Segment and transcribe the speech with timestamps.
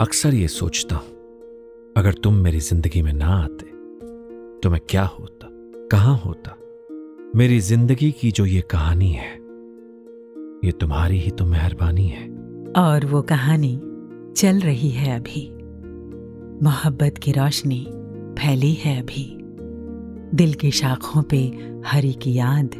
[0.00, 3.64] अक्सर ये सोचता हूँ, अगर तुम मेरी ज़िंदगी में ना आते
[4.62, 5.48] तो मैं क्या होता,
[5.90, 6.54] कहाँ होता?
[7.36, 9.32] मेरी ज़िंदगी की जो ये कहानी है,
[10.64, 12.22] ये तुम्हारी ही तो मेहरबानी है।
[12.76, 13.74] और वो कहानी
[14.36, 15.46] चल रही है अभी।
[16.64, 17.84] मोहब्बत की रोशनी
[18.38, 19.26] फैली है अभी।
[20.34, 21.42] दिल की शाखों पे
[21.86, 22.74] हरी की याद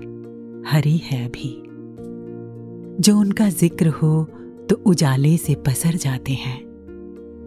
[0.69, 1.53] हरी है अभी।
[3.03, 4.25] जो उनका ज़िक्र हो
[4.71, 6.70] तो उजाले से पसर जाते हैं।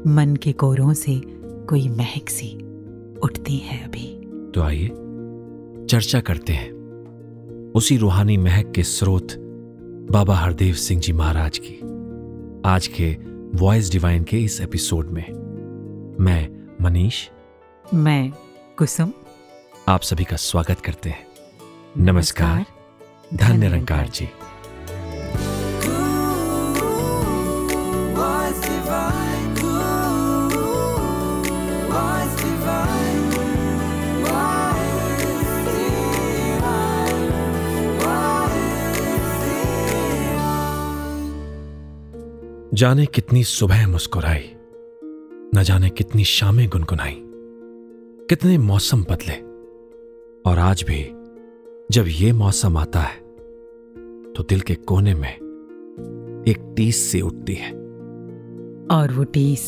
[0.08, 1.22] मन के कोरों से
[1.70, 2.56] कोई महक सी
[3.24, 4.88] उठती है अभी। तो आइए
[5.86, 6.72] चर्चा करते हैं।
[7.76, 9.28] उसी रूहानी महक के स्रोत
[10.12, 11.74] बाबा हरदेव सिंह जी महाराज की
[12.66, 13.18] आज के
[13.56, 15.32] वॉइस डिवाइन के इस एपिसोड में।
[16.20, 17.30] मैं मनीष।
[17.94, 18.32] मैं
[18.78, 19.14] कुसुम।
[19.88, 21.28] आप सभी का स्वागत करते हैं।
[21.98, 22.66] नमस्कार।
[23.34, 24.30] धन्य निरंकार जी।
[42.74, 44.44] जाने कितनी सुबह मुस्कुराई,
[45.56, 47.16] न जाने कितनी शामें गुनगुनाई,
[48.30, 49.36] कितने मौसम बदले।
[50.46, 51.04] और आज भी
[51.92, 53.20] जब ये मौसम आता है
[54.34, 55.34] तो दिल के कोने में
[56.48, 57.72] एक टीस सी उठती है।
[58.92, 59.66] और वो टीस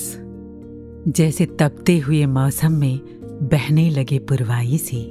[1.07, 2.99] जैसे तपते हुए मौसम में
[3.51, 5.05] बहने लगे पुरवाई सी,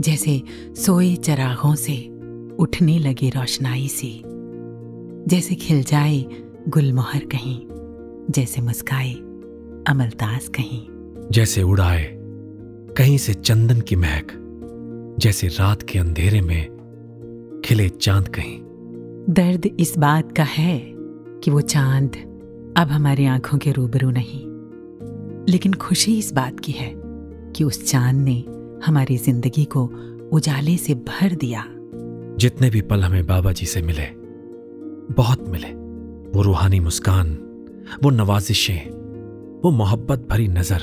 [0.00, 0.42] जैसे
[0.76, 1.96] सोए चरागों से
[2.58, 4.20] उठने लगे रोशनाई सी,
[5.28, 6.24] जैसे खिल जाए
[6.68, 7.60] गुलमोहर कहीं
[8.30, 9.12] जैसे मुस्काए
[9.88, 10.86] अमलतास कहीं।
[11.30, 12.04] जैसे उड़ाए
[12.96, 14.26] कहीं से चंदन की महक
[15.18, 18.58] जैसे रात के अंधेरे में खिले चाँद कहीं।
[19.34, 20.78] दर्द इस बात का है
[21.44, 22.16] कि वो चाँद
[22.76, 24.42] अब हमारी आँखों के रूबरू नहीं।
[25.52, 26.92] लेकिन खुशी इस बात की है
[27.56, 28.44] कि उस चाँद ने
[28.86, 29.90] हमारी ज़िंदगी को
[30.32, 31.64] उजाले से भर दिया।
[32.38, 34.06] जितने भी पल हमें बाबा जी से मिले
[35.14, 35.83] बहुत मिले।
[36.34, 37.28] वो रूहानी मुस्कान,
[38.02, 38.90] वो नवाजिशें,
[39.64, 40.80] वो मोहब्बत भरी नज़र,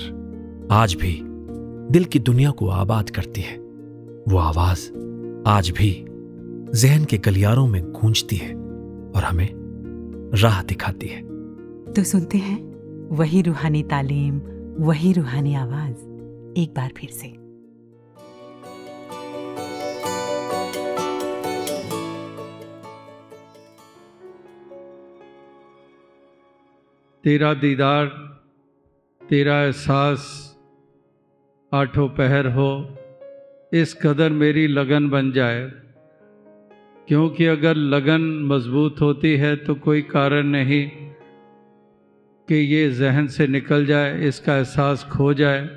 [0.71, 1.21] आज भी
[1.91, 3.57] दिल की दुनिया को आबाद करती है।
[4.27, 4.89] वो आवाज़
[5.47, 6.05] आज भी
[6.75, 8.55] जहन के गलियारों में गूंजती है
[9.15, 9.49] और हमें
[10.33, 11.21] राह दिखाती है।
[11.93, 12.59] तो सुनते हैं,
[13.15, 14.41] वही रूहानी तालीम,
[14.79, 15.97] वही रूहानी आवाज़,
[16.59, 17.40] एक बार फिर से।
[27.23, 28.05] तेरा दीदार,
[29.21, 30.21] तेरा एहसास
[31.71, 32.97] आठों पहर हो,
[33.73, 35.71] इस कदर मेरी लगन बन जाए।
[37.07, 40.89] क्योंकि अगर लगन मज़बूत होती है तो कोई कारण नहीं
[42.47, 45.69] कि ये जहन से निकल जाए, इसका एहसास खो जाए।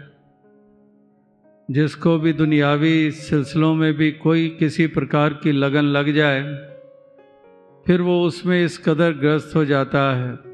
[1.71, 6.43] जिसको भी दुनियावी सिलसिलों में भी कोई किसी प्रकार की लगन लग जाए,
[7.87, 10.54] फिर वो उसमें इस कदर ग्रस्त हो जाता है।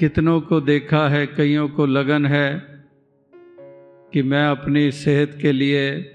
[0.00, 2.62] कितनों को देखा है, कईयों को लगन है
[4.12, 6.14] कि मैं अपनी सेहत के लिए,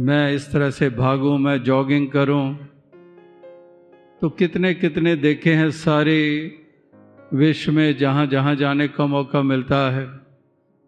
[0.00, 2.54] मैं इस तरह से भागूं, मैं जॉगिंग करूँ।
[4.20, 6.18] तो कितने कितने देखे हैं सारे
[7.34, 10.04] विश्व में जहाँ जहाँ जाने का मौका मिलता है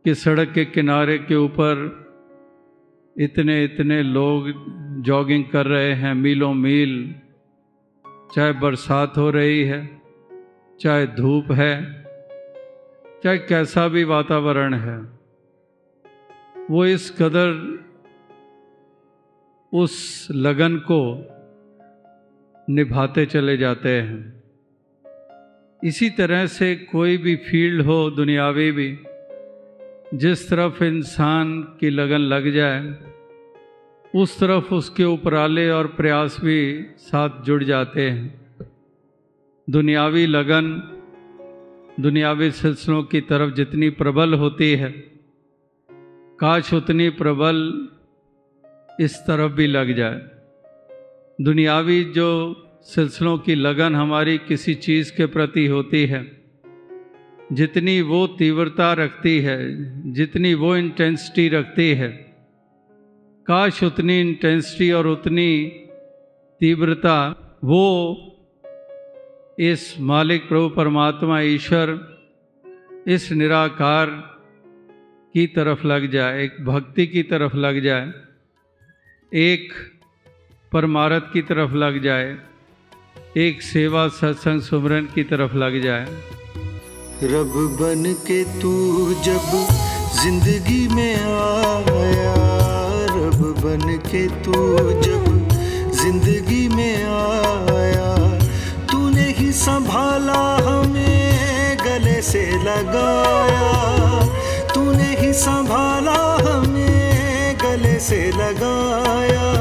[0.05, 1.87] कि सड़क के किनारे के ऊपर
[3.17, 4.53] इतने इतने लोग
[5.03, 7.15] जॉगिंग कर रहे हैं, मीलों मील,
[8.35, 10.00] चाहे बरसात हो रही है।
[10.81, 12.05] चाहे धूप है,
[13.25, 14.99] चाहे कैसा भी वातावरण है,
[16.71, 17.79] वो इस कदर,
[19.73, 21.27] उस लगन को
[22.71, 24.43] निभाते चले जाते हैं।
[25.85, 28.99] इसी तरह से कोई भी फ़ील्ड हो, दुनियावी भी,
[30.15, 32.97] जिस तरफ़ इंसान की लगन लग जाए,
[34.15, 38.40] उस तरफ़ उसके उपराले और प्रयास भी साथ जुड़ जाते हैं।
[39.71, 40.83] दुनियावी लगन,
[42.01, 44.91] दुनियावी सिलसिलों की तरफ़ जितनी प्रबल होती है,
[46.41, 47.89] काश उतनी प्रबल
[49.01, 50.21] इस तरफ़ भी लग जाए।
[51.45, 56.43] दुनियावी जो सिलसिलों की लगन हमारी किसी चीज़ के प्रति होती है,
[57.53, 59.59] जितनी वो तीव्रता रखती है,
[60.13, 62.09] जितनी वो इंटेंसिटी रखती है,
[63.47, 65.73] काश उतनी इंटेंसिटी और उतनी
[66.61, 67.17] तीव्रता
[67.65, 68.27] वो
[69.61, 71.91] इस मालिक प्रभु परमात्मा ईश्वर
[73.09, 74.07] इस निराकार
[75.35, 78.07] की तरफ़ लग जाए, एक भक्ति की तरफ़ लग जाए,
[79.33, 79.73] एक
[80.73, 82.37] परमारथ की तरफ़ लग जाए,
[83.37, 86.07] एक सेवा सत्संग सुमरन की तरफ़ लग जाए।
[87.25, 88.73] रब बन के तू
[89.25, 89.51] जब
[90.23, 92.35] ज़िंदगी में आया
[93.15, 94.55] रब बन के तू
[95.03, 95.29] जब
[95.93, 98.20] ज़िंदगी में आया
[99.53, 103.73] संभाला हमें, गले से लगाया।
[104.75, 109.55] तूने ही संभाला हमें, गले से लगाया।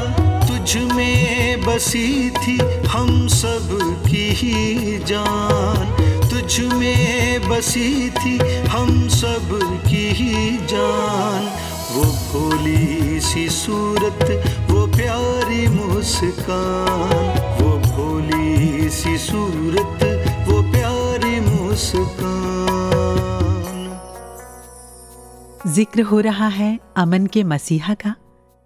[0.46, 2.58] तुझ में बसी थी
[2.88, 3.68] हम सब
[4.10, 5.96] की ही जान।
[6.30, 8.38] तुझ में बसी थी
[8.68, 9.48] हम सब
[9.88, 11.52] की ही जान।
[11.92, 17.69] वो भोली सी सूरत, वो प्यारी मुस्कान, वो
[18.60, 20.02] भोली सी सूरत
[20.48, 22.40] वो प्यारी मुस्कान।
[25.66, 28.14] ज़िक्र हो रहा है अमन के मसीहा का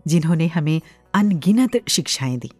[0.06, 0.80] जिन्होंने हमें
[1.14, 2.50] अनगिनत शिक्षाएँ दी।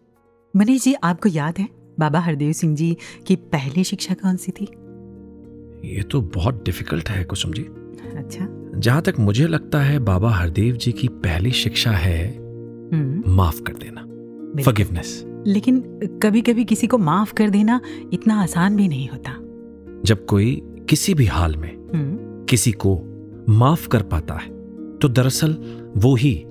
[0.53, 1.67] मनीष जी आपको याद है
[1.99, 2.95] बाबा हरदेव सिंह जी
[3.27, 4.65] की पहली शिक्षा कौन सी थी?
[5.95, 7.63] ये तो बहुत डिफ़िकल्ट है कुसुम जी।
[8.17, 8.47] अच्छा।
[8.79, 13.73] जहाँ तक मुझे लगता है बाबा हरदेव जी की पहली शिक्षा है हम्म। माफ़ कर
[13.73, 14.01] देना।
[14.63, 15.79] फॉरगिवनेस लेकिन
[16.23, 17.79] कभी कभी किसी को माफ़ कर देना
[18.13, 19.31] इतना आसान भी नहीं होता।
[20.05, 22.99] जब कोई किसी भी हाल में हम्म। किसी को
[23.49, 24.49] माफ़ कर पाता है
[25.01, 25.57] तो दरअसल
[25.97, 26.43] वो ही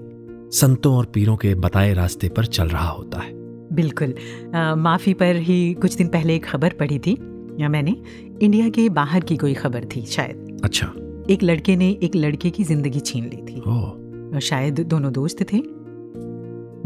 [0.52, 3.32] संतों और पीरों के बताए रास्ते पर चल रहा होता है।
[3.72, 4.14] बिल्कुल।
[4.54, 7.12] अ, माफ़ी पर ही कुछ दिन पहले एक खबर पढ़ी थी
[7.60, 7.96] या मैंने?
[8.42, 10.86] इंडिया के बाहर की कोई खबर थी शायद। अच्छा।
[11.30, 15.62] एक लड़के ने एक लड़के की ज़िंदगी छीन ली थी। ओ शायद दोनों दोस्त थे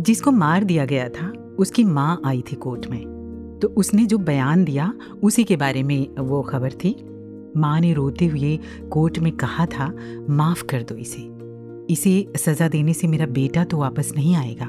[0.03, 3.19] जिसको मार दिया गया था। उसकी माँ आई थी कोर्ट में।
[3.63, 6.97] तो उसने जो बयान दिया उसी के बारे में वो खबर थी।
[7.57, 8.59] माँ ने रोते हुए
[8.91, 9.95] कोर्ट में कहा था
[10.31, 11.39] माफ़ कर दो इसे।
[11.93, 14.65] इसे सजा देने से मेरा बेटा तो वापस नहीं आएगा।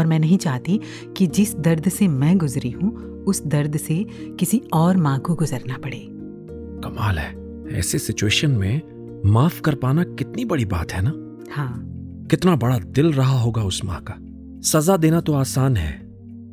[0.00, 0.80] और मैं नहीं चाहती
[1.16, 4.06] कि जिस दर्द से मैं गुजरी हूँ उस दर्द से
[4.40, 6.06] किसी और माँ को गुजरना पड़े।
[6.84, 7.36] कमाल है।
[7.78, 8.80] ऐसे सिचुएशन में
[9.26, 11.12] माफ़ कर पाना कितनी बड़ी बात है ना?
[11.54, 11.84] हाँ।
[12.30, 14.14] कितना बड़ा दिल रहा होगा उस माँ का।
[14.68, 16.07] सजा देना तो आसान है।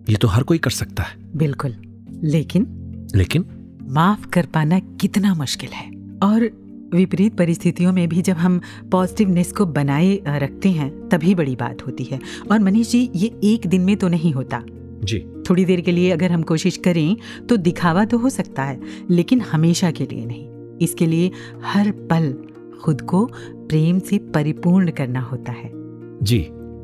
[0.09, 1.75] ये तो हर कोई कर सकता है। बिल्कुल।
[2.23, 2.67] लेकिन
[3.15, 3.45] लेकिन?
[3.89, 5.91] माफ़ कर पाना कितना मुश्किल है।
[6.23, 6.49] और
[6.93, 8.61] विपरीत परिस्थितियों में भी जब हम
[8.91, 12.19] पॉजिटिवनेस को बनाए रखते हैं तभी बड़ी बात होती है।
[12.51, 14.63] और मनीष जी ये एक दिन में तो नहीं होता।
[15.03, 17.17] जी। थोड़ी देर के लिए अगर हम कोशिश करें
[17.49, 18.79] तो दिखावा तो हो सकता है
[19.09, 20.49] लेकिन हमेशा के लिए नहीं।
[20.81, 21.31] इसके लिए
[21.63, 22.35] हर पल
[22.83, 25.71] खुद को प्रेम से परिपूर्ण करना होता है।
[26.23, 26.41] जी।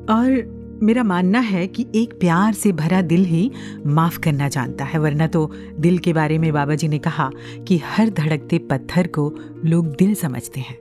[0.09, 3.51] और मेरा मानना है कि एक प्यार से भरा दिल ही
[3.85, 7.31] माफ़ करना जानता है वरना तो दिल के बारे में बाबा जी ने कहा
[7.67, 9.35] कि हर धड़कते पत्थर को
[9.65, 10.77] लोग दिल समझते हैं।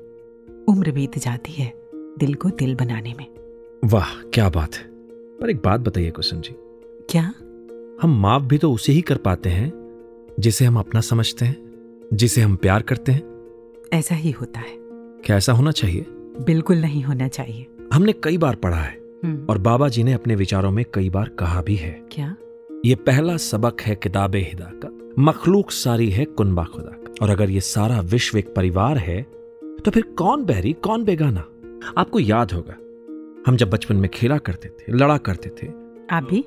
[0.69, 3.27] उम्र बीत जाती है दिल को दिल बनाने में।
[3.85, 4.83] वाह क्या बात है।
[5.41, 6.55] पर एक बात बताइए कुसुम जी।
[7.11, 7.35] क्या?
[8.03, 9.73] हम माफ़ भी तो उसे ही कर पाते हैं
[10.41, 11.57] जिसे हम अपना समझते हैं
[12.13, 13.23] जिसे हम प्यार करते हैं।
[13.93, 14.73] ऐसा ही होता है।
[15.25, 16.07] क्या ऐसा होना चाहिए?
[16.47, 20.71] बिल्कुल नहीं होना चाहिए। हमने कई बार पढ़ा है और बाबा जी ने अपने विचारों
[20.71, 22.37] में कई बार कहा भी है। क्या?
[22.85, 27.51] ये पहला सबक है किताब हिदा का। मखलूक सारी है कुनबा खुदा का। और अगर
[27.51, 29.23] ये सारा विश्व एक परिवार है
[29.85, 31.45] तो फिर कौन बहरी कौन बेगाना?
[31.99, 32.75] आपको याद होगा
[33.47, 35.67] हम जब बचपन में खेला करते थे लड़ा करते थे।
[36.11, 36.45] आप भी?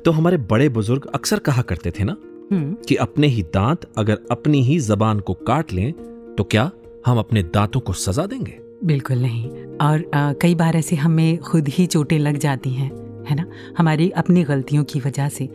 [0.04, 2.16] तो हमारे बड़े बुज़ुर्ग अक्सर कहा करते थे ना
[2.52, 5.92] हम्म, कि अपने ही दांत अगर अपनी ही जबान को काट लें
[6.38, 6.70] तो क्या
[7.06, 8.63] हम अपने दांतों को सजा देंगे?
[8.86, 9.48] बिल्कुल नहीं।
[9.82, 12.90] और अ, कई बार ऐसे हमें खुद ही चोटें लग जाती हैं
[13.28, 13.44] है ना?
[13.78, 15.48] हमारी अपनी गलतियों की वजह से।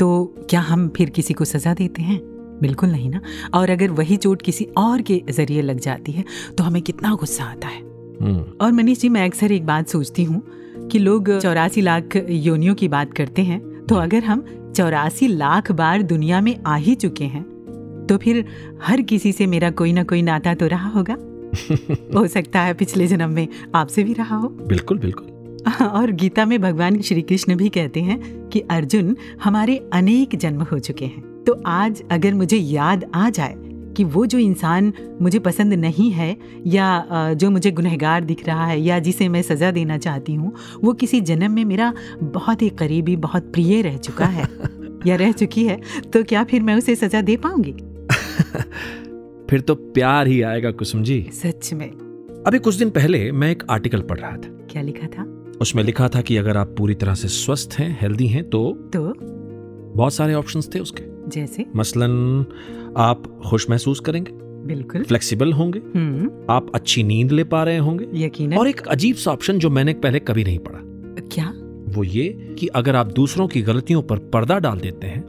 [0.00, 2.20] तो क्या हम फिर किसी को सज़ा देते हैं?
[2.60, 3.20] बिल्कुल नहीं ना?
[3.54, 6.24] और अगर वही चोट किसी और के ज़रिए लग जाती है
[6.58, 10.24] तो हमें कितना गुस्सा आता है। हम्म, और मनीष जी मैं अक्सर एक बात सोचती
[10.24, 10.42] हूँ
[10.88, 14.44] कि लोग चौरासी लाख योनियों की बात करते हैं तो अगर हम
[14.76, 17.42] चौरासी लाख बार दुनिया में आ ही चुके हैं
[18.08, 18.44] तो फिर
[18.82, 21.16] हर किसी से मेरा कोई ना कोई नाता तो रहा होगा।
[22.14, 25.26] हो सकता है पिछले जन्म में आपसे भी रहा हो। बिल्कुल बिल्कुल।
[25.82, 30.78] और गीता में भगवान श्री कृष्ण भी कहते हैं कि अर्जुन हमारे अनेक जन्म हो
[30.78, 33.54] चुके हैं। तो आज अगर मुझे याद आ जाए
[33.96, 34.92] कि वो जो इंसान
[35.22, 39.70] मुझे पसंद नहीं है या जो मुझे गुनहगार दिख रहा है या जिसे मैं सज़ा
[39.70, 41.92] देना चाहती हूँ वो किसी जन्म में मेरा
[42.22, 44.48] बहुत ही करीबी बहुत प्रिय रह चुका है
[45.06, 45.80] या रह चुकी है
[46.12, 47.72] तो क्या फिर मैं उसे सज़ा दे पाऊँगी?
[49.50, 51.90] फिर तो प्यार ही आएगा कुसुम जी। सच में।
[52.46, 55.52] अभी कुछ दिन पहले मैं एक आर्टिकल पढ़ रहा था। क्या लिखा था?
[55.60, 59.14] उसमें लिखा था कि अगर आप पूरी तरह से स्वस्थ हैं हेल्दी हैं तो तो?
[59.96, 61.66] बहुत सारे ऑप्शंस थे उसके। जैसे?
[61.76, 62.44] मसलन
[62.96, 64.32] आप खुश महसूस करेंगे।
[64.66, 69.16] बिल्कुल। फ्लेक्सिबल होंगे। हम्म। आप अच्छी नींद ले पा रहे होंगे। यकीनन। और एक अजीब
[69.16, 70.78] सा ऑप्शन जो मैंने पहले कभी नहीं पढ़ा।
[71.32, 71.54] क्या?
[71.88, 75.24] वो ये कि अगर आप दूसरों की गलतियों पर पर्दा डाल देते हैं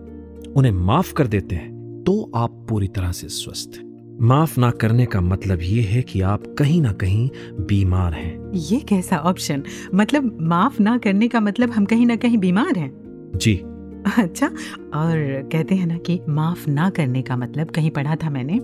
[0.54, 5.06] उन्हें माफ़ कर देते हैं तो आप पूरी तरह से स्वस्थ। हैं माफ़ ना करने
[5.06, 7.30] का मतलब ये है कि आप कहीं ना कहीं
[7.60, 9.64] बीमार हैं। ये कैसा ऑप्शन
[9.96, 12.92] मतलब माफ़ ना करने का मतलब हम कहीं ना कहीं बीमार हैं?
[13.36, 13.56] जी।
[14.18, 14.48] अच्छा
[14.94, 18.60] और कहते हैं ना कि माफ़ ना करने का मतलब कहीं पढ़ा था मैंने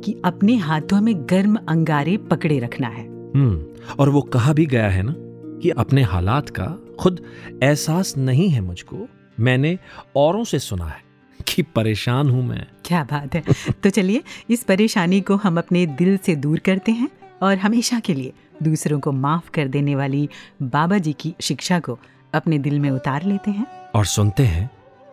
[0.00, 3.64] कि अपने हाथों में गर्म अंगारे पकड़े रखना है। हम्म
[3.98, 5.14] और वो कहा भी गया है ना
[5.62, 7.20] कि अपने हालात का खुद
[7.62, 9.08] एहसास नहीं है मुझको
[9.40, 9.78] मैंने
[10.16, 11.09] औरों से सुना है।
[11.50, 13.44] कि परेशान हूँ मैं। क्या बात है।
[13.82, 17.08] तो चलिए इस परेशानी को हम अपने दिल से दूर करते हैं
[17.42, 20.28] और हमेशा के लिए दूसरों को माफ़ कर देने वाली
[20.62, 21.98] बाबा जी की शिक्षा को
[22.34, 24.70] अपने दिल में उतार लेते हैं। और सुनते हैं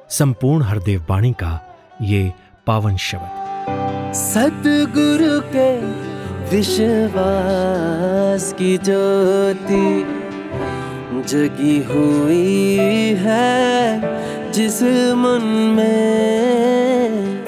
[0.10, 2.34] संपूर्ण हरदेव बाणी का ये
[2.68, 5.78] पावन शब्द। सतगुरु के
[6.50, 10.18] विश्वास की ज्योति
[11.30, 13.98] जगी हुई है।
[14.58, 14.82] जिस
[15.14, 15.44] मन
[15.76, 17.46] में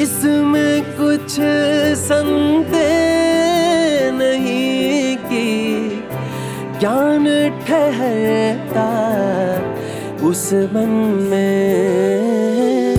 [0.00, 1.36] इसमें कुछ
[1.98, 5.48] संदेह नहीं कि
[6.80, 7.24] ज्ञान
[7.68, 8.90] ठहरता
[10.26, 10.92] उस मन
[11.30, 12.98] में।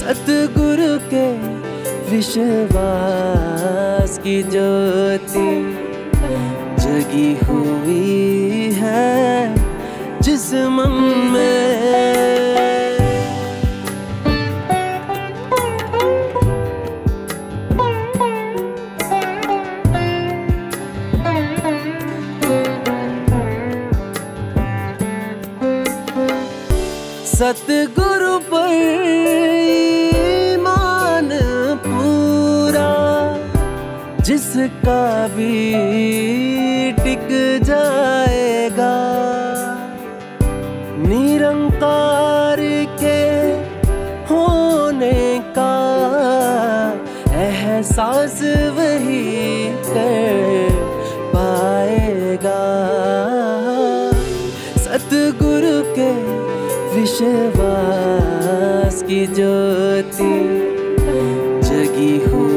[0.00, 1.26] सतगुरु के
[2.10, 5.50] विश्वास की ज्योति
[6.84, 9.14] जगी हुई है,
[10.22, 10.46] जिस
[10.76, 10.94] मन
[11.32, 11.77] में
[27.38, 28.72] सतगुरु पर
[30.12, 31.28] ईमान
[31.84, 32.88] पूरा,
[34.26, 35.02] जिसका
[35.36, 35.58] भी
[36.98, 37.28] टिक
[37.62, 38.96] जाएगा।
[41.06, 42.60] निरंकार
[43.02, 43.20] के
[44.30, 45.22] होने
[45.58, 45.74] का
[47.44, 48.40] एहसास
[48.78, 49.24] वही
[49.86, 50.47] कर
[57.08, 60.32] विश्वास की ज्योति
[61.68, 62.47] जगी हुई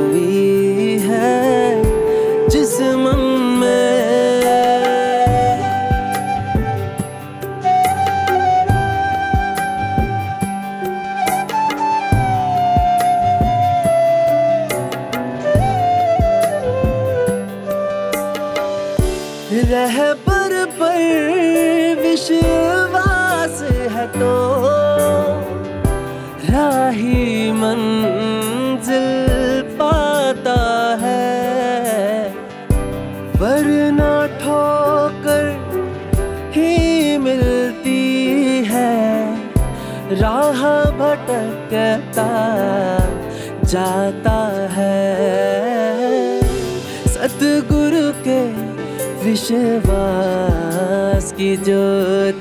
[41.72, 42.28] भटकता
[43.64, 46.42] जाता है।
[47.08, 48.40] सतगुरु के
[49.24, 52.41] विश्वास की ज्योति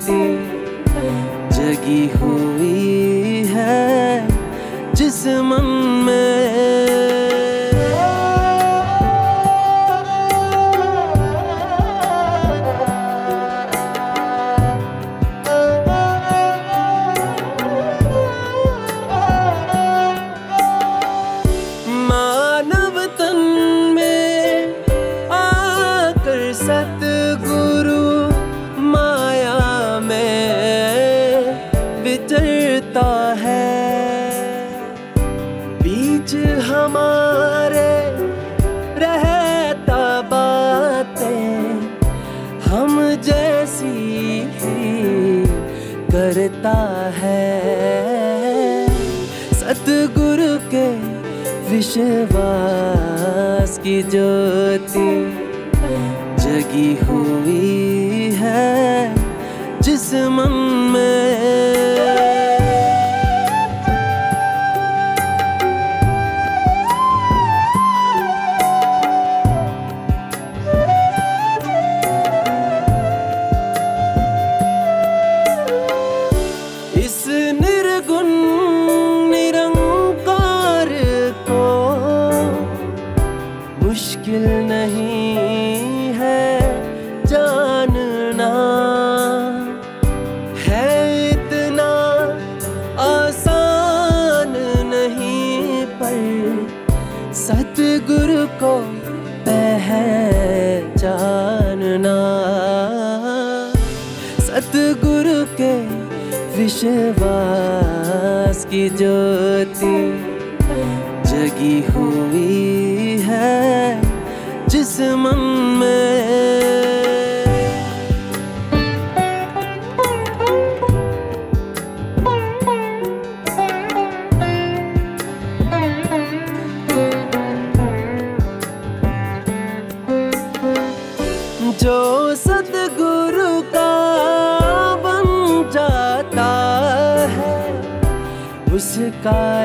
[58.41, 60.55] है जिस मन
[108.93, 109.50] विश्वास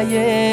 [0.06, 0.45] उसका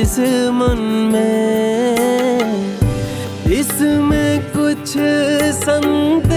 [0.00, 0.16] जिस
[0.56, 0.80] मन
[1.12, 1.92] में,
[3.52, 4.92] इसमें कुछ
[5.56, 6.36] संदेह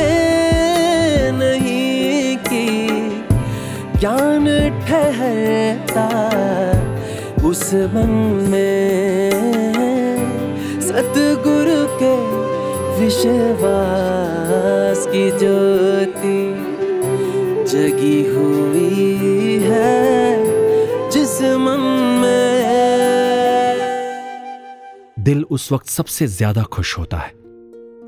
[1.33, 2.65] नहीं कि
[3.99, 4.47] ज्ञान
[4.87, 6.09] ठहरता
[7.47, 8.11] उस मन
[8.51, 9.31] में।
[10.81, 12.15] सतगुरु के
[12.99, 16.41] विश्वास की ज्योति
[17.71, 19.07] जगी हुई
[19.63, 19.95] है,
[21.11, 21.83] जिस मन
[25.53, 27.31] उस वक्त सबसे ज़्यादा खुश होता है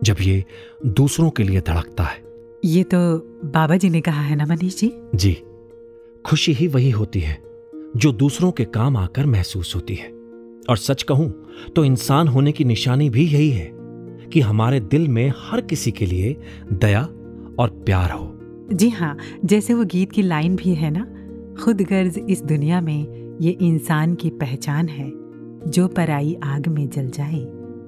[0.03, 0.43] जब ये
[0.87, 2.23] दूसरों के लिए धड़कता है।
[2.65, 2.97] ये तो
[3.45, 4.91] बाबा जी ने कहा है ना मनीष जी?
[5.15, 5.33] जी
[6.25, 7.37] खुशी ही वही होती है
[7.95, 10.07] जो दूसरों के काम आकर महसूस होती है।
[10.69, 11.29] और सच कहूँ
[11.75, 13.69] तो इंसान होने की निशानी भी यही है
[14.33, 16.35] कि हमारे दिल में हर किसी के लिए
[16.73, 17.01] दया
[17.59, 18.31] और प्यार हो।
[18.73, 21.03] जी हाँ जैसे वो गीत की लाइन भी है ना
[21.55, 25.09] खुद गर्ज इस दुनिया में ये इंसान की पहचान है।
[25.67, 27.39] जो पराई आग में जल जाए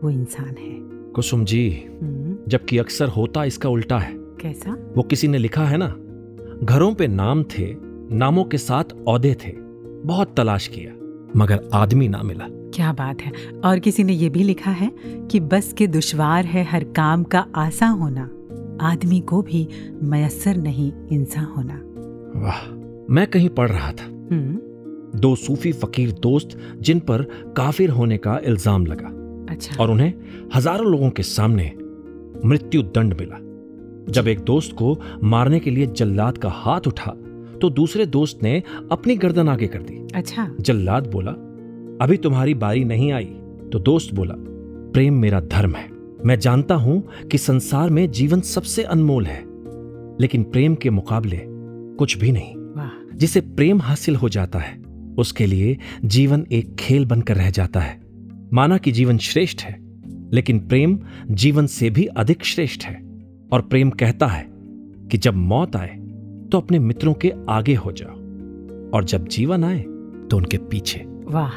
[0.03, 0.75] वो इंसान है।
[1.11, 4.77] कुसुम जी हम्म, जबकि अक्सर होता इसका उल्टा है। कैसा?
[4.97, 5.95] वो किसी ने लिखा है ना
[6.65, 7.75] घरों पे नाम थे
[8.15, 9.51] नामों के साथ औदे थे
[10.05, 10.91] बहुत तलाश किया
[11.35, 13.31] मगर आदमी ना मिला। क्या बात है।
[13.65, 14.91] और किसी ने ये भी लिखा है
[15.31, 18.29] कि बस के दुश्वार है हर काम का आसा होना
[18.81, 19.67] आदमी को भी
[20.03, 21.81] मयसर नहीं इंसान होना।
[22.39, 22.71] वाह
[23.13, 24.66] मैं कहीं पढ़ रहा था। हम्म,
[25.15, 27.23] दो सूफी फकीर दोस्त जिन पर
[27.57, 29.09] काफिर होने का इल्ज़ाम लगा।
[29.49, 30.13] अच्छा। और उन्हें
[30.55, 31.71] हज़ारों लोगों के सामने
[32.45, 33.39] मृत्यु दंड मिला।
[34.11, 37.11] जब एक दोस्त को मारने के लिए जल्लाद का हाथ उठा
[37.61, 41.31] तो दूसरे दोस्त ने अपनी गर्दन आगे कर दी। अच्छा। जल्लाद बोला
[42.01, 43.25] अभी तुम्हारी बारी नहीं आई।
[43.71, 44.35] तो दोस्त बोला
[44.93, 45.89] प्रेम मेरा धर्म है।
[46.25, 49.39] मैं जानता हूँ कि संसार में जीवन सबसे अनमोल है
[50.21, 51.41] लेकिन प्रेम के मुकाबले
[51.97, 52.53] कुछ भी नहीं।
[53.17, 54.75] जिसे प्रेम हासिल हो जाता है
[55.17, 57.99] उसके लिए जीवन एक खेल बनकर रह जाता है।
[58.53, 59.75] माना कि जीवन श्रेष्ठ है,
[60.33, 60.97] लेकिन प्रेम
[61.31, 62.95] जीवन से भी अधिक श्रेष्ठ है।
[63.51, 64.45] और प्रेम कहता है
[65.11, 65.95] कि जब मौत आए
[66.51, 68.15] तो अपने मित्रों के आगे हो जाओ,
[68.89, 69.79] और जब जीवन आए
[70.29, 71.51] तो उनके पीछे। वाह,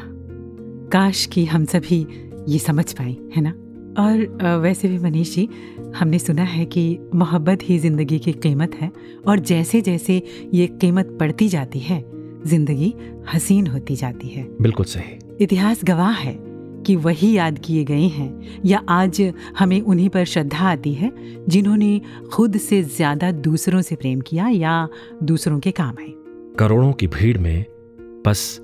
[0.93, 2.07] काश कि हम सभी
[2.49, 3.51] ये समझ पाए, है ना?
[3.99, 5.49] और वैसे भी मनीष जी,
[5.97, 6.83] हमने सुना है कि
[7.15, 8.91] मोहब्बत ही ज़िंदगी की कीमत है,
[9.29, 10.23] और जैसे जैसे
[10.55, 12.01] ये कीमत बढ़ती जाती है
[12.47, 12.95] ज़िंदगी
[13.35, 16.37] हसीन होती जाती है। बिल्कुल सही। इतिहास गवाह है
[16.87, 19.21] कि वही याद किए गए हैं या आज
[19.59, 21.13] हमें उन्हीं पर श्रद्धा आती है
[21.49, 22.01] जिन्होंने
[22.33, 24.89] खुद से ज़्यादा दूसरों से प्रेम किया या
[25.23, 26.13] दूसरों के काम आए।
[26.59, 27.65] करोड़ों की भीड़ में
[28.27, 28.61] बस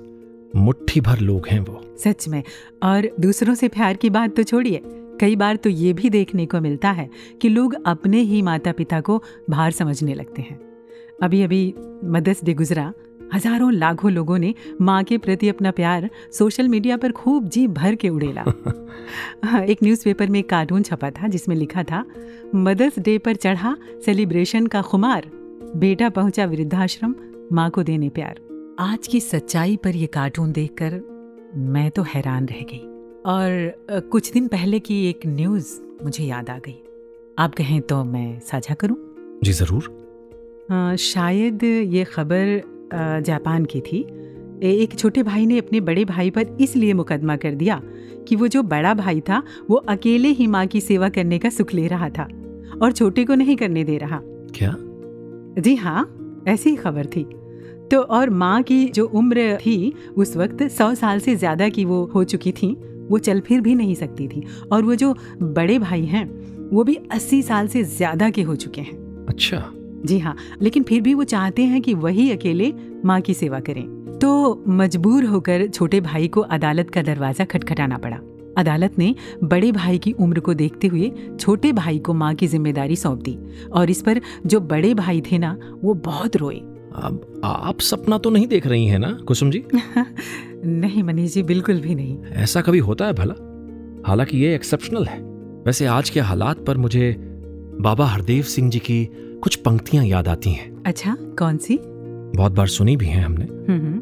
[0.55, 2.41] मुट्ठी भर लोग हैं वो। सच में
[2.83, 4.81] और दूसरों से प्यार की बात तो छोड़िए।
[5.21, 7.09] कई बार तो ये भी देखने को मिलता है
[7.41, 10.59] कि लोग अपने ही माता पिता को बाहर समझने लगते हैं।
[11.23, 11.73] अभी अभी
[12.05, 12.91] मदर्स डे गुजरा
[13.33, 17.95] हज़ारों लाखों लोगों ने माँ के प्रति अपना प्यार सोशल मीडिया पर खूब जी भर
[17.95, 18.43] के उड़ेला।
[19.45, 22.05] हाँ, एक न्यूज़पेपर में एक कार्टून छपा था जिसमें लिखा था
[22.55, 25.31] मदर्स डे पर चढ़ा सेलिब्रेशन का खुमार
[25.75, 27.15] बेटा पहुँचा वृद्धाश्रम
[27.53, 28.39] माँ को देने प्यार।
[28.79, 31.01] आज की सच्चाई पर यह कार्टून देखकर
[31.55, 32.83] मैं तो हैरान रह गई।
[33.25, 33.73] और
[34.11, 36.83] कुछ दिन पहले की एक न्यूज़ मुझे याद आ गई।
[37.39, 38.97] आप कहें तो मैं साझा करूँ?
[39.43, 39.83] जी ज़रूर।
[40.71, 42.61] अ, शायद ये खबर
[42.93, 43.99] जापान की थी।
[44.63, 47.81] एक छोटे भाई ने अपने बड़े भाई पर इसलिए मुकदमा कर दिया
[48.27, 51.73] कि वो जो बड़ा भाई था वो अकेले ही माँ की सेवा करने का सुख
[51.73, 52.27] ले रहा था
[52.81, 54.19] और छोटे को नहीं करने दे रहा।
[54.55, 54.75] क्या?
[55.59, 57.23] जी हाँ ऐसी ही खबर थी।
[57.91, 62.03] तो और माँ की जो उम्र थी उस वक्त सौ साल से ज़्यादा की वो
[62.05, 62.73] हो चुकी थी
[63.09, 66.25] वो चल फिर भी नहीं सकती थी। और वो जो बड़े भाई हैं
[66.69, 69.57] वो भी अस्सी साल से ज़्यादा के हो चुके हैं। अच्छा।
[70.07, 72.73] जी हाँ लेकिन फिर भी वो चाहते हैं कि वही अकेले
[73.05, 73.85] माँ की सेवा करें।
[74.21, 78.17] तो मजबूर होकर छोटे भाई को अदालत का दरवाज़ा खटखटाना पड़ा।
[78.57, 82.95] अदालत ने बड़े भाई की उम्र को देखते हुए छोटे भाई को माँ की ज़िम्मेदारी
[82.95, 83.37] सौंप दी
[83.71, 88.29] और इस पर जो बड़े भाई थे ना वो बहुत रोए। अब आप सपना तो
[88.29, 89.63] नहीं देख रही हैं ना कुसुम जी?
[90.65, 93.33] नहीं मनीष जी बिल्कुल भी नहीं। ऐसा कभी होता है भला?
[94.07, 95.19] हालाँकि ये एक्सेप्शनल है।
[95.65, 97.15] वैसे आज के हालात पर मुझे
[97.81, 99.03] बाबा हरदेव सिंह जी की
[99.43, 101.79] कुछ पंक्तियाँ याद आती हैं। अच्छा कौन सी
[102.37, 104.01] बहुत बार सुनी भी हैं हमने। हम्म हम्म,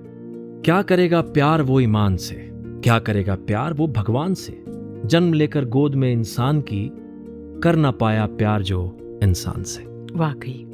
[0.62, 2.36] क्या करेगा प्यार वो ईमान से?
[2.84, 4.63] क्या करेगा प्यार वो भगवान से?
[5.06, 6.91] जन्म लेकर गोद में इंसान की
[7.63, 9.84] कर ना पाया प्यार जो इंसान से।
[10.15, 10.65] वाकई।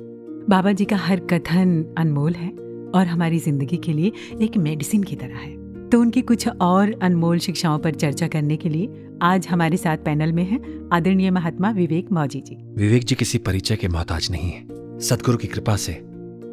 [0.49, 2.49] बाबा जी का हर कथन अनमोल है
[2.95, 7.39] और हमारी ज़िंदगी के लिए एक मेडिसिन की तरह है। तो उनकी कुछ और अनमोल
[7.39, 8.87] शिक्षाओं पर चर्चा करने के लिए
[9.21, 13.75] आज हमारे साथ पैनल में हैं आदरणीय महात्मा विवेक मौजी जी। विवेक जी किसी परिचय
[13.75, 15.93] के मोहताज नहीं है। सदगुरु की कृपा से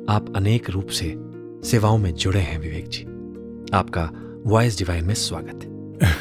[0.08, 1.14] आप अनेक रूप से
[1.68, 3.04] सेवाओं में जुड़े हैं विवेक जी।
[3.74, 4.10] आपका
[4.46, 5.64] वॉइस डिवाइन में स्वागत।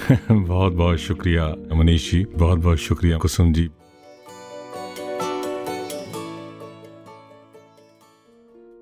[0.10, 3.70] है बहुत बहुत शुक्रिया मनीष जी बहुत बहुत शुक्रिया कुसुम जी।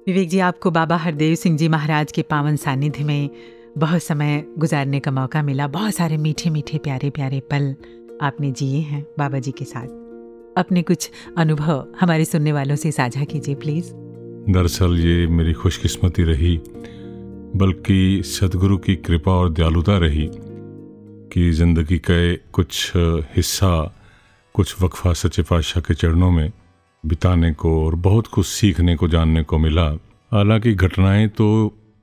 [0.08, 3.30] विवेक जी आपको बाबा हरदेव सिंह जी महाराज के पावन सानिध्य में
[3.75, 7.75] बहुत समय गुजारने का मौका मिला। बहुत सारे मीठे मीठे, प्यारे प्यारे पल
[8.21, 9.88] आपने जिए हैं बाबा जी के साथ।
[10.57, 13.91] अपने कुछ अनुभव हमारे सुनने वालों से साझा कीजिए प्लीज़।
[14.53, 16.57] दरअसल ये मेरी खुशकिस्मती रही,
[17.55, 20.29] बल्कि सदगुरु की कृपा और दयालुता रही
[21.33, 22.91] कि ज़िंदगी का कुछ
[23.35, 23.95] हिस्सा,
[24.55, 26.51] कुछ वक्फा सचे पातशाह के चरणों में
[27.03, 29.89] बिताने को और बहुत कुछ सीखने को, जानने को मिला।
[30.31, 31.47] हालाँकि घटनाएँ तो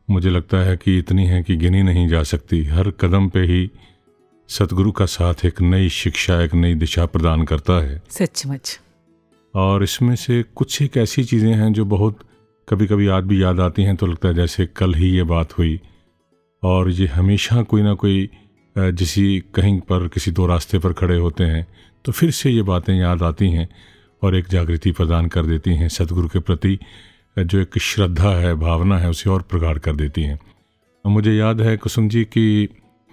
[0.08, 3.70] मुझे लगता है कि इतनी है कि गिनी नहीं जा सकती। हर कदम पे ही
[4.48, 8.78] सतगुरु का साथ एक नई शिक्षा एक नई दिशा प्रदान करता है। सचमुच
[9.54, 12.18] और इसमें से कुछ एक ऐसी चीज़ें हैं जो बहुत
[12.68, 15.58] कभी कभी आज भी याद आती हैं तो लगता है जैसे कल ही ये बात
[15.58, 15.80] हुई।
[16.62, 18.28] और ये हमेशा कोई ना कोई
[18.76, 21.66] जिसी कहीं पर किसी दो रास्ते पर खड़े होते हैं
[22.04, 23.68] तो फिर से ये बातें याद आती हैं
[24.22, 26.78] और एक जागृति प्रदान कर देती हैं सतगुरु के प्रति।
[27.38, 30.38] जो एक श्रद्धा है भावना है उसे और प्रगाढ़ कर देती हैं।
[31.06, 32.68] मुझे याद है कुसुम जी कि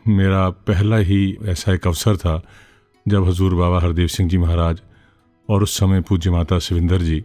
[0.08, 2.42] मेरा पहला ही ऐसा एक अवसर था
[3.08, 4.82] जब हजूर बाबा हरदेव सिंह जी महाराज
[5.50, 7.24] और उस समय पूज्य माता शिविंदर जी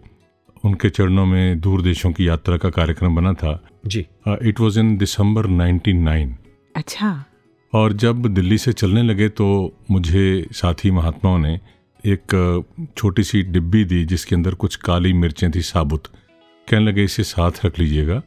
[0.65, 4.97] उनके चरणों में दूर देशों की यात्रा का कार्यक्रम बना था। जी। इट वॉज़ इन
[4.97, 6.33] दिसंबर 99
[6.75, 7.25] अच्छा।
[7.73, 9.47] और जब दिल्ली से चलने लगे तो
[9.91, 11.59] मुझे साथी महात्माओं ने
[12.05, 12.63] एक
[12.97, 16.03] छोटी सी डिब्बी दी जिसके अंदर कुछ काली मिर्चें थी साबुत।
[16.67, 18.21] कहने लगे इसे साथ रख लीजिएगा।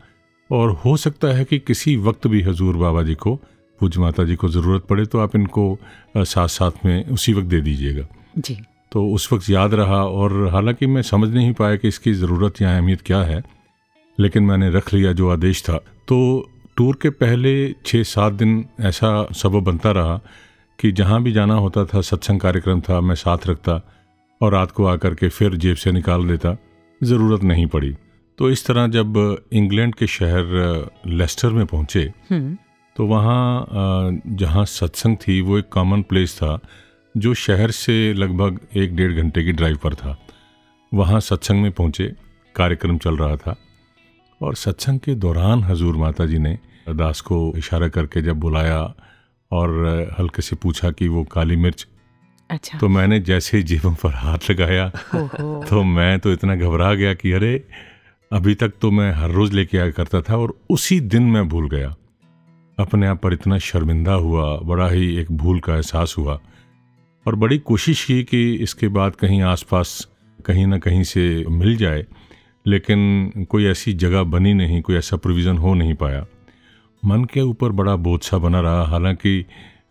[0.50, 3.34] और हो सकता है कि किसी वक्त भी हजूर बाबा जी को
[3.80, 5.78] पूज माता जी को ज़रूरत पड़े तो आप इनको
[6.16, 8.06] साथ साथ में उसी वक्त दे दीजिएगा।
[8.38, 8.56] जी।
[8.92, 12.76] तो उस वक्त याद रहा और हालाँकि मैं समझ नहीं पाया कि इसकी ज़रूरत या
[12.76, 13.42] अहमियत क्या है
[14.18, 15.76] लेकिन मैंने रख लिया जो आदेश था।
[16.08, 17.52] तो टूर के पहले
[17.86, 20.20] छः सात दिन ऐसा सबब बनता रहा
[20.78, 23.80] कि जहाँ भी जाना होता था सत्संग कार्यक्रम था मैं साथ रखता
[24.40, 26.56] और रात को आकर के फिर जेब से निकाल देता
[27.00, 27.94] ज़रूरत नहीं पड़ी।
[28.38, 29.16] तो इस तरह जब
[29.52, 32.56] इंग्लैंड के शहर लेस्टर में पहुँचे हम्म।
[32.96, 36.58] तो वहाँ जहाँ सत्संग थी वो एक कॉमन प्लेस था
[37.14, 40.16] जो शहर से लगभग एक डेढ़ घंटे की ड्राइव पर था।
[40.92, 42.12] वहाँ सत्संग में पहुँचे
[42.54, 43.56] कार्यक्रम चल रहा था
[44.40, 48.80] और सत्संग के दौरान हजूर माता जी ने दास को इशारा करके जब बुलाया
[49.50, 49.70] और
[50.18, 51.86] हल्के से पूछा कि वो काली मिर्च।
[52.50, 57.14] अच्छा। तो मैंने जैसे ही जेबों पर हाथ लगाया तो मैं तो इतना घबरा गया
[57.14, 57.52] कि अरे
[58.30, 61.68] अभी तक तो मैं हर रोज लेके आया करता था और उसी दिन मैं भूल
[61.68, 61.94] गया।
[62.78, 66.38] अपने आप पर इतना शर्मिंदा हुआ, बड़ा ही एक भूल का एहसास हुआ।
[67.26, 70.08] और बड़ी कोशिश की कि इसके बाद कहीं आसपास
[70.46, 72.04] कहीं ना कहीं से मिल जाए,
[72.66, 76.26] लेकिन कोई ऐसी जगह बनी नहीं, कोई ऐसा प्रोविज़न हो नहीं पाया।
[77.02, 79.44] मन के ऊपर बड़ा बोझ सा बना रहा, हालाँकि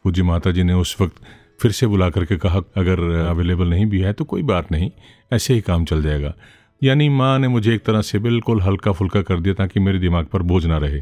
[0.04, 1.16] पूज्य माता जी ने उस वक्त
[1.62, 4.92] फिर से बुला करके कहा, अगर अवेलेबल नहीं भी है तो कोई बात नहीं,
[5.34, 6.34] ऐसे ही काम चल जाएगा।
[6.82, 10.26] यानी माँ ने मुझे एक तरह से बिल्कुल हल्का फुल्का कर दिया ताकि मेरे दिमाग
[10.26, 11.02] पर बोझ ना रहे।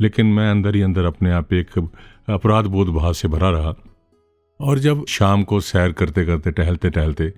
[0.00, 1.78] लेकिन मैं अंदर ही अंदर अपने आप एक
[2.28, 3.74] अपराध बोध भाव से भरा रहा।
[4.60, 7.32] और जब शाम को सैर करते करते टहलते टहलते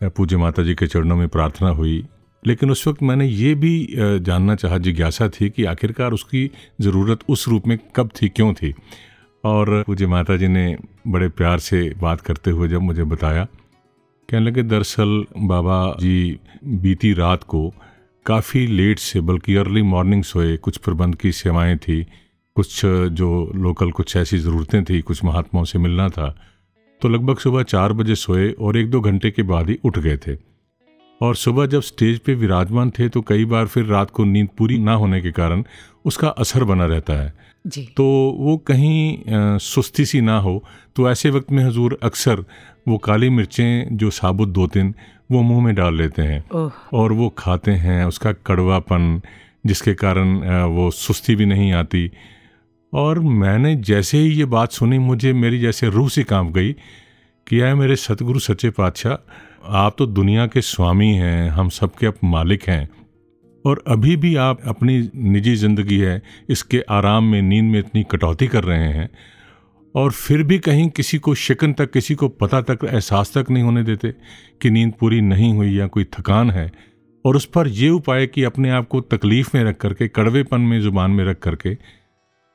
[0.00, 2.04] पूज्य माता जी के चरणों में प्रार्थना हुई,
[2.44, 7.48] लेकिन उस वक्त मैंने ये भी जानना चाहा, जिज्ञासा थी कि आखिरकार उसकी ज़रूरत उस
[7.48, 8.74] रूप में कब थी, क्यों थी?
[9.44, 10.76] और पूज्य माता जी ने
[11.08, 13.46] बड़े प्यार से बात करते हुए जब मुझे बताया
[14.30, 17.72] कहने लगे, दरअसल बाबा जी, बीती रात को
[18.26, 22.02] काफ़ी लेट से बल्कि अर्ली मॉर्निंग सोए कुछ प्रबंध की सेवाएँ थी।
[22.56, 26.34] कुछ जो लोकल कुछ ऐसी ज़रूरतें थी, कुछ महात्माओं से मिलना था
[27.02, 30.16] तो लगभग सुबह चार बजे सोए और एक दो घंटे के बाद ही उठ गए
[30.18, 30.36] थे।
[31.20, 34.78] और सुबह जब स्टेज पे विराजमान थे तो कई बार फिर रात को नींद पूरी
[34.78, 35.64] ना होने के कारण
[36.04, 37.32] उसका असर बना रहता है।
[37.64, 38.04] जी। तो
[38.38, 40.62] वो कहीं सुस्ती सी ना हो
[40.96, 42.44] तो ऐसे वक्त में हजूर अक्सर
[42.88, 44.94] वो काली मिर्चें जो साबुत दो तीन
[45.30, 46.44] वो मुँह में डाल लेते हैं।
[46.92, 49.20] और वो खाते हैं उसका कड़वापन
[49.64, 52.10] जिसके कारण वो सुस्ती भी नहीं आती।
[52.92, 56.72] और मैंने जैसे ही ये बात सुनी मुझे मेरी जैसे रूह से काँप गई
[57.46, 62.18] कि आए मेरे सतगुरु सच्चे पातशाह आप तो दुनिया के स्वामी हैं हम सबके अब
[62.24, 62.88] मालिक हैं।
[63.66, 68.46] और अभी भी आप अपनी निजी ज़िंदगी है इसके आराम में नींद में इतनी कटौती
[68.46, 69.10] कर रहे हैं
[69.94, 73.64] और फिर भी कहीं किसी को शिकन तक किसी को पता तक एहसास तक नहीं
[73.64, 74.14] होने देते
[74.62, 76.72] कि नींद पूरी नहीं हुई या कोई थकान है
[77.24, 80.80] और उस पर यह उपाय कि अपने आप को तकलीफ़ में रख करके कड़वेपन में
[80.80, 81.78] ज़ुबान में रख करके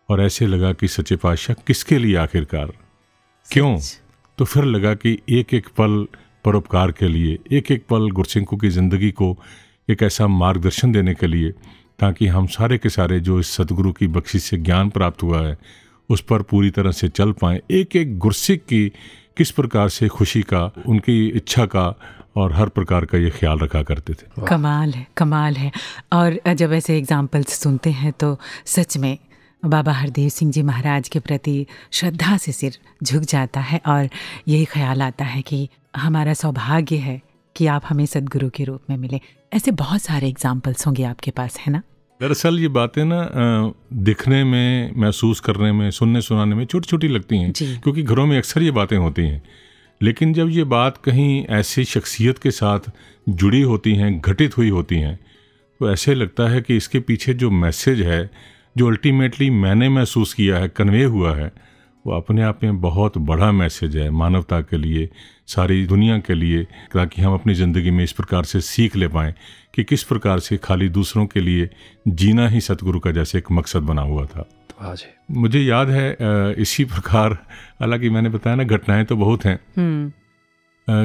[0.09, 2.73] और ऐसे लगा कि सच्चे पातशाह किसके लिए आखिरकार?
[3.51, 3.79] क्यों?
[4.37, 6.07] तो फिर लगा कि एक एक पल
[6.45, 9.39] परोपकार के लिए एक एक पल गुरसिंह की ज़िंदगी को
[9.89, 11.52] एक ऐसा मार्गदर्शन देने के लिए
[12.00, 15.58] ताकि हम सारे के सारे जो इस सदगुरु की बख्शिश से ज्ञान प्राप्त हुआ है,
[16.10, 18.89] उस पर पूरी तरह से चल पाएँ। एक एक गुरसिक की
[19.38, 22.00] किस प्रकार से खुशी का, उनकी इच्छा का
[22.36, 25.71] और हर प्रकार का ये ख्याल रखा करते थे। कमाल है कमाल है।
[26.13, 29.17] और जब ऐसे एग्जाम्पल्स सुनते हैं तो सच में
[29.65, 34.10] बाबा हरदेव सिंह जी महाराज के प्रति श्रद्धा से सिर झुक जाता है और
[34.48, 37.21] यही ख्याल आता है कि हमारा सौभाग्य है
[37.56, 39.19] कि आप हमें सदगुरु के रूप में मिले।
[39.55, 41.81] ऐसे बहुत सारे एग्जाम्पल्स होंगे आपके पास है ना?
[42.21, 43.29] दरअसल ये बातें ना
[43.93, 48.37] दिखने में महसूस करने में सुनने सुनाने में छोटी छोटी लगती हैं क्योंकि घरों में
[48.37, 49.41] अक्सर ये बातें होती हैं।
[50.01, 52.79] लेकिन जब ये बात कहीं ऐसी शख्सियत के साथ
[53.29, 55.19] जुड़ी होती हैं घटित हुई होती हैं
[55.79, 58.29] तो ऐसे लगता है कि इसके पीछे जो मैसेज है
[58.77, 61.51] जो अल्टीमेटली मैंने महसूस किया है कन्वे हुआ है
[62.07, 65.09] वो अपने आप में बहुत बड़ा मैसेज है मानवता के लिए
[65.47, 69.34] सारी दुनिया के लिए ताकि हम अपनी ज़िंदगी में इस प्रकार से सीख ले पाएँ
[69.75, 71.69] कि किस प्रकार से खाली दूसरों के लिए
[72.08, 74.47] जीना ही सतगुरु का जैसे एक मकसद बना हुआ था।
[75.31, 76.15] मुझे याद है
[76.62, 77.34] इसी प्रकार
[77.79, 80.12] हालाँकि मैंने बताया ना घटनाएँ तो बहुत हैं। हम्म।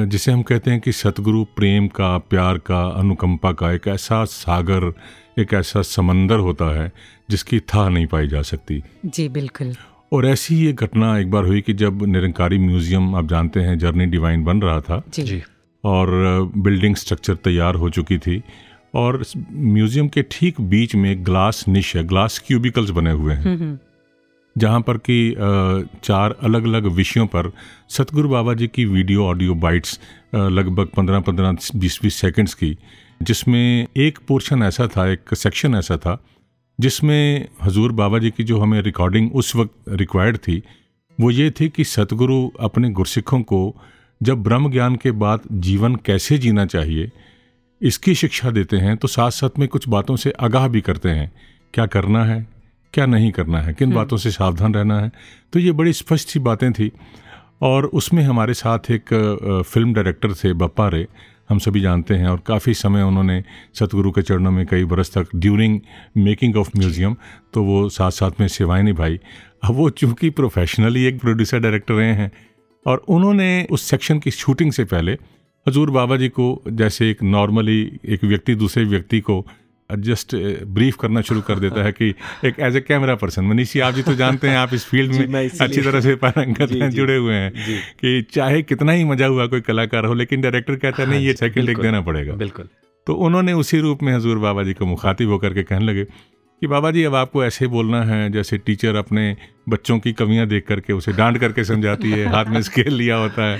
[0.09, 4.91] जिसे हम कहते हैं कि सतगुरु प्रेम का प्यार का अनुकंपा का एक ऐसा सागर
[5.39, 6.91] एक ऐसा समंदर होता है
[7.29, 9.73] जिसकी था नहीं पाई जा सकती। जी बिल्कुल।
[10.11, 14.05] और ऐसी ये घटना एक बार हुई कि जब निरंकारी म्यूज़ियम आप जानते हैं जर्नी
[14.05, 15.41] डिवाइन बन रहा था। जी, जी।
[15.83, 16.09] और
[16.57, 18.41] बिल्डिंग स्ट्रक्चर तैयार हो चुकी थी
[18.95, 23.57] और म्यूज़ियम के ठीक बीच में ग्लास निश है ग्लास क्यूबिकल्स बने हुए हैं। हम्म,
[23.57, 23.77] हम्म,
[24.55, 25.35] जहाँ पर कि
[26.03, 27.51] चार अलग अलग विषयों पर
[27.89, 29.99] सतगुरु बाबा जी की वीडियो ऑडियो बाइट्स
[30.35, 32.77] लगभग पंद्रह पंद्रह बीस बीस सेकेंड्स की
[33.21, 36.17] जिसमें एक पोर्शन ऐसा था एक सेक्शन ऐसा था
[36.81, 40.63] जिसमें हजूर बाबा जी की जो हमें रिकॉर्डिंग उस वक्त रिक्वायर्ड थी
[41.19, 43.75] वो ये थी कि सतगुरु अपने गुरसिखों को
[44.23, 47.11] जब ब्रह्म ज्ञान के बाद जीवन कैसे जीना चाहिए
[47.81, 51.31] इसकी शिक्षा देते हैं तो साथ साथ में कुछ बातों से आगाह भी करते हैं
[51.73, 52.47] क्या करना है
[52.93, 55.11] क्या नहीं करना है किन बातों से सावधान रहना है।
[55.53, 56.91] तो ये बड़ी स्पष्ट सी बातें थी
[57.61, 59.05] और उसमें हमारे साथ एक
[59.67, 61.07] फ़िल्म डायरेक्टर थे बप्पा रे
[61.51, 65.27] हम सभी जानते हैं और काफ़ी समय उन्होंने सतगुरु के चरणों में कई बरस तक
[65.35, 65.79] ड्यूरिंग
[66.17, 67.15] मेकिंग ऑफ़ म्यूज़ियम
[67.53, 69.19] तो वो साथ साथ में सेवाएँ निभाई
[69.63, 72.31] अब वो चूँकि प्रोफेशनली एक प्रोड्यूसर डायरेक्टर रहे हैं
[72.87, 75.11] और उन्होंने उस सेक्शन की शूटिंग से पहले,
[75.67, 79.47] हजूर बाबा जी को जैसे एक नॉर्मली एक व्यक्ति, दूसरे व्यक्ति को
[79.99, 80.35] जस्ट
[80.73, 82.13] ब्रीफ करना शुरू कर देता है कि
[82.45, 85.39] एक as a camera person Manishi आप जी तो जानते हैं आप इस फ़ील्ड में
[85.49, 87.51] अच्छी तरह से पारंगत जी, हैं जुड़े हुए हैं
[88.01, 91.25] कि चाहे कितना ही मज़ा हुआ कोई कलाकार हो लेकिन डायरेक्टर कहता है हाँ नहीं
[91.25, 92.69] ये जी, सेकंड बिल्कुल, देना पड़ेगा। बिल्कुल।
[93.07, 96.03] तो उन्होंने उसी रूप में हजूर बाबा जी को मुखातिब होकर के कहने लगे
[96.61, 99.35] कि बाबा जी अब आपको ऐसे बोलना है जैसे टीचर अपने
[99.69, 103.51] बच्चों की कमियाँ देख करके उसे डांट करके समझाती है हाथ में स्केल लिया होता
[103.51, 103.59] है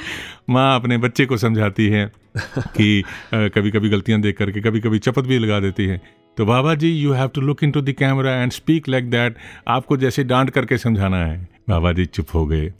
[0.50, 5.24] माँ अपने बच्चे को समझाती है कि कभी कभी गलतियाँ देख करके कभी कभी चपत
[5.24, 6.02] भी लगा देती है।
[6.42, 9.36] तो Baba ji you have to look into the camera and speak like that
[9.68, 11.38] आपको जैसे डांट करके समझाना है।
[11.70, 12.72] बाबा जी चुप हो गए।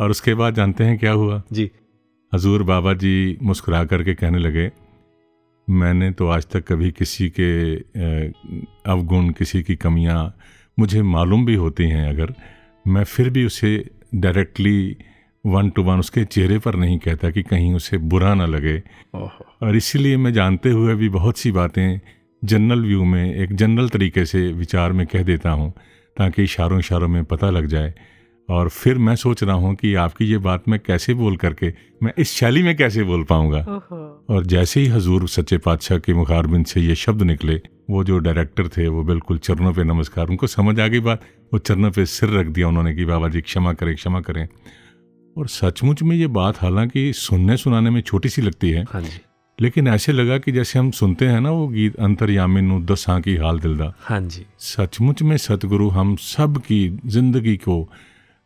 [0.00, 1.42] और उसके बाद जानते हैं क्या हुआ?
[1.52, 1.70] जी।
[2.32, 4.70] हजूर बाबा जी मुस्कुरा करके कहने लगे
[5.68, 7.50] मैंने तो आज तक कभी किसी के
[8.92, 10.36] अवगुण किसी की कमियाँ
[10.78, 12.34] मुझे मालूम भी होती हैं। अगर
[12.86, 13.76] मैं फिर भी उसे
[14.14, 14.96] डायरेक्टली
[15.44, 18.82] वन टू वन उसके चेहरे पर नहीं कहता कि कहीं उसे बुरा ना लगे।
[19.14, 22.00] और इसीलिए मैं जानते हुए भी बहुत सी बातें
[22.42, 25.72] जनरल व्यू में एक जनरल तरीके से विचार में कह देता हूँ
[26.16, 27.94] ताकि इशारों इशारों में पता लग जाए।
[28.48, 31.72] और फिर मैं सोच रहा हूँ कि आपकी ये बात मैं कैसे बोल करके
[32.02, 33.58] मैं इस शैली में कैसे बोल पाऊँगा।
[34.30, 38.68] और जैसे ही हजूर सच्चे पातशाह के मुखारबिन से ये शब्द निकले वो जो डायरेक्टर
[38.68, 41.22] थे वो बिल्कुल चरणों पे नमस्कार उनको समझ आ गई बात।
[41.52, 44.46] वो चरणों पे सिर रख दिया उन्होंने कि बाबा जी क्षमा करें क्षमा करें।
[45.36, 49.18] और सचमुच में ये बात हालाँकि सुनने सुनाने में छोटी सी लगती है हाँ जी।
[49.60, 53.36] लेकिन ऐसे लगा कि जैसे हम सुनते हैं ना वो गीत अंतर्यामी नु दसां की
[53.36, 57.76] हाल दिलदा हाँ जी। सचमुच में सतगुरु हम सब की ज़िंदगी को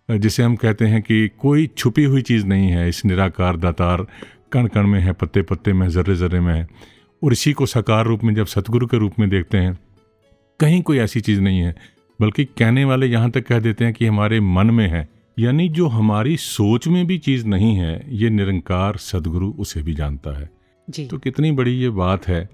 [0.09, 4.07] जिसे हम कहते हैं कि कोई छुपी हुई चीज़ नहीं है इस निराकार दातार
[4.53, 6.69] कण कण में है पत्ते पत्ते में जर्रे जर्रे में है
[7.23, 9.79] और इसी को साकार रूप में जब सतगुरु के रूप में देखते हैं
[10.61, 11.75] कहीं कोई ऐसी चीज़ नहीं है
[12.21, 15.87] बल्कि कहने वाले यहाँ तक कह देते हैं कि हमारे मन में है यानी जो
[15.87, 20.51] हमारी सोच में भी चीज़ नहीं है ये निरंकार सदगुरु उसे भी जानता है।
[20.89, 22.49] जी। तो कितनी बड़ी ये बात है।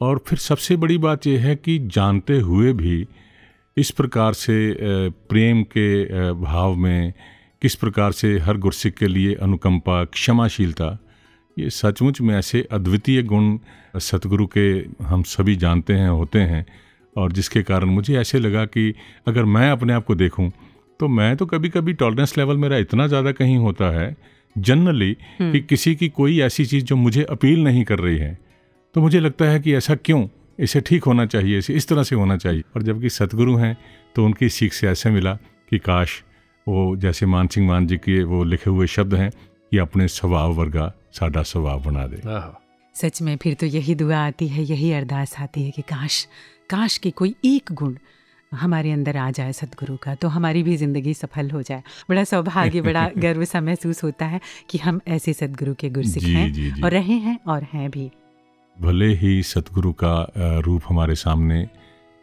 [0.00, 3.06] और फिर सबसे बड़ी बात यह है कि जानते हुए भी
[3.76, 4.74] इस प्रकार से
[5.28, 7.12] प्रेम के भाव में,
[7.62, 10.98] किस प्रकार से हर गुरसिक के लिए अनुकंपा, क्षमाशीलता,
[11.56, 13.56] ये सचमुच में ऐसे अद्वितीय गुण
[14.00, 14.68] सतगुरु के
[15.04, 16.66] हम सभी जानते हैं, होते हैं।
[17.16, 18.94] और जिसके कारण मुझे ऐसे लगा कि
[19.26, 20.50] अगर मैं अपने आप को देखूँ
[21.00, 24.16] तो मैं तो कभी कभी टॉलरेंस लेवल मेरा इतना ज़्यादा कहीं होता है
[24.58, 28.38] जनरली कि किसी की कोई ऐसी चीज़ जो मुझे अपील नहीं कर रही है
[28.94, 30.28] तो मुझे लगता है कि ऐसा क्यों?
[30.58, 33.76] इसे ठीक होना चाहिए इसे इस तरह से होना चाहिए। और जबकि सतगुरु हैं
[34.14, 35.34] तो उनकी सीख से ऐसे मिला
[35.70, 36.22] कि काश
[36.68, 39.30] वो जैसे मान सिंह मान जी के वो लिखे हुए शब्द हैं
[39.70, 42.20] कि अपने स्वभाव वर्गा साडा स्वभाव बना दे।
[42.94, 46.28] सच में फिर तो यही दुआ आती है यही अरदास आती है कि काश
[46.70, 47.94] काश के कोई एक गुण
[48.52, 52.80] हमारे अंदर आ जाए सदगुरु का तो हमारी भी ज़िंदगी सफल हो जाए। बड़ा सौभाग्य
[52.80, 56.82] बड़ा गर्व सा महसूस होता है कि हम ऐसे सदगुरु के गुरसिक हैं जी, जी।
[56.82, 58.10] और रहे हैं और हैं भी।
[58.76, 61.68] भले ही सतगुरु का रूप हमारे सामने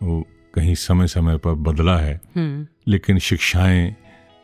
[0.02, 3.96] वो कहीं समय समय पर बदला है हम्म। लेकिन शिक्षाएँ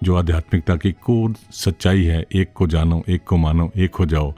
[0.04, 4.34] जो आध्यात्मिकता की कोर सच्चाई है एक को जानो एक को मानो एक हो जाओ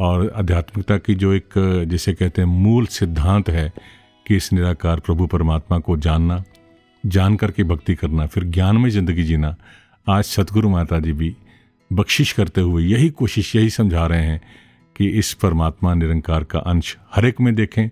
[0.00, 1.54] और आध्यात्मिकता की जो एक
[1.88, 3.72] जिसे कहते हैं मूल सिद्धांत है
[4.26, 6.42] कि इस निराकार प्रभु परमात्मा को जानना
[7.06, 9.56] जान करके भक्ति करना फिर ज्ञान में ज़िंदगी जीना
[10.08, 11.36] आज सतगुरु माता जी भी
[11.92, 14.40] बख्शिश करते हुए यही कोशिश यही समझा रहे हैं
[14.96, 17.88] कि इस परमात्मा निरंकार का अंश हर एक में देखें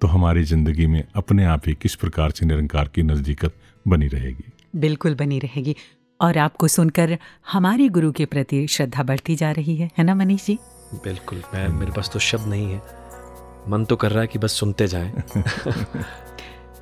[0.00, 3.54] तो हमारी ज़िंदगी में अपने आप ही किस प्रकार से निरंकार की नज़दीकत
[3.88, 5.76] बनी रहेगी। बिल्कुल बनी रहेगी।
[6.20, 7.18] और आपको सुनकर
[7.52, 10.58] हमारे गुरु के प्रति श्रद्धा बढ़ती जा रही है है ना मनीष जी?
[10.94, 12.82] बिल्कुल मैं मेरे पास तो शब्द नहीं है।
[13.68, 15.12] मन तो कर रहा है कि बस सुनते जाएँ।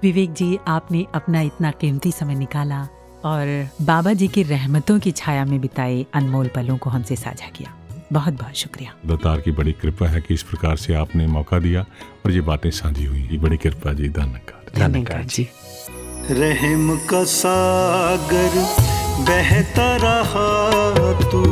[0.02, 2.88] विवेक जी आपने अपना इतना कीमती समय निकाला
[3.24, 7.74] और बाबा जी की रहमतों की छाया में बिताए अनमोल पलों को हमसे साझा किया।
[8.12, 11.80] बहुत बहुत शुक्रिया। दतार की बड़ी कृपा है कि इस प्रकार से आपने मौका दिया
[12.26, 15.48] और ये बातें साझी हुई। ये बड़ी कृपा जी धन्यवाद। धन्यवाद जी।
[16.30, 18.50] रहम का सागर
[19.22, 21.44] बहता रहा तू।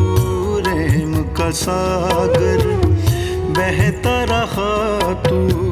[0.66, 2.66] रहम का सागर
[3.50, 5.70] बहता रहा तू।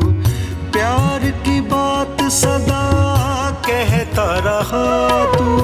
[0.72, 2.67] प्यार की बात सदा
[4.18, 5.56] कहता रहा तू।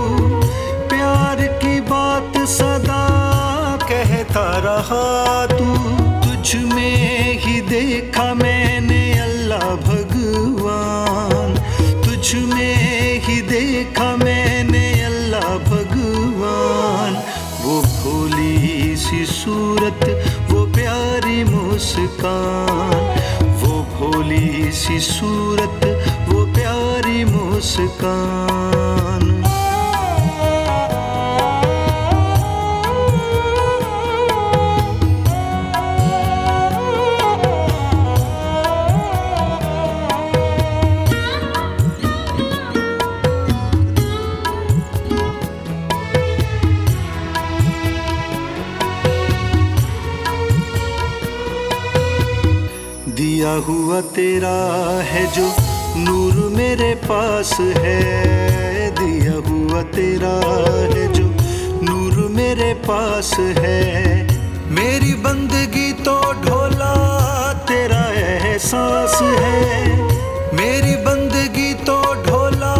[0.88, 3.06] प्यार की बात सदा
[3.88, 5.74] कहता रहा तू।
[6.22, 11.54] तुझ में ही देखा मैंने अल्लाह भगवान।
[12.04, 17.22] तुझ में ही देखा मैंने अल्लाह भगवान।
[17.64, 25.80] वो भोली सी सूरत, वो प्यारी मुस्कान। वो भोली सी सूरत
[26.54, 28.62] प्यारी मुस्कान।
[53.14, 54.56] दिया हुआ तेरा
[55.10, 55.46] है जो
[56.74, 60.54] मेरे पास है, दिया हुआ तेरा
[60.94, 61.24] है जो
[61.82, 64.28] नूर मेरे पास है।
[64.70, 72.74] मेरी बंदगी तो ढोला, तेरा एहसास है। मेरी बंदगी तो ढोला,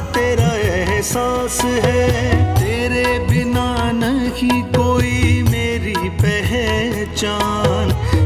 [0.00, 8.19] तेरा एहसास है। तेरे बिना नहीं कोई मेरी पहचान।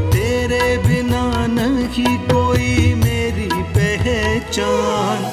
[4.57, 5.31] पहचान।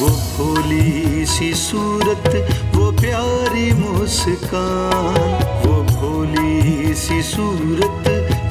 [0.00, 8.04] वो भोली सी सूरत वो प्यारी मुस्कान। वो भोली सी सूरत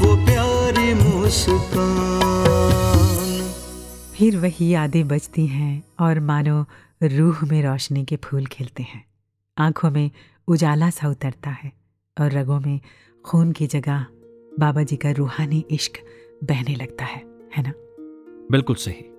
[0.03, 3.53] वो प्यारी मुस्कान।
[4.17, 6.65] फिर वही यादें बजती हैं और मानो
[7.03, 9.05] रूह में रोशनी के फूल खिलते हैं।
[9.57, 10.11] आँखों में
[10.47, 11.71] उजाला सा उतरता है
[12.21, 12.79] और रगों में
[13.25, 14.05] खून की जगह
[14.59, 15.93] बाबा जी का रूहानी इश्क
[16.43, 17.23] बहने लगता है
[17.57, 17.73] है ना?
[18.51, 19.18] बिल्कुल सही।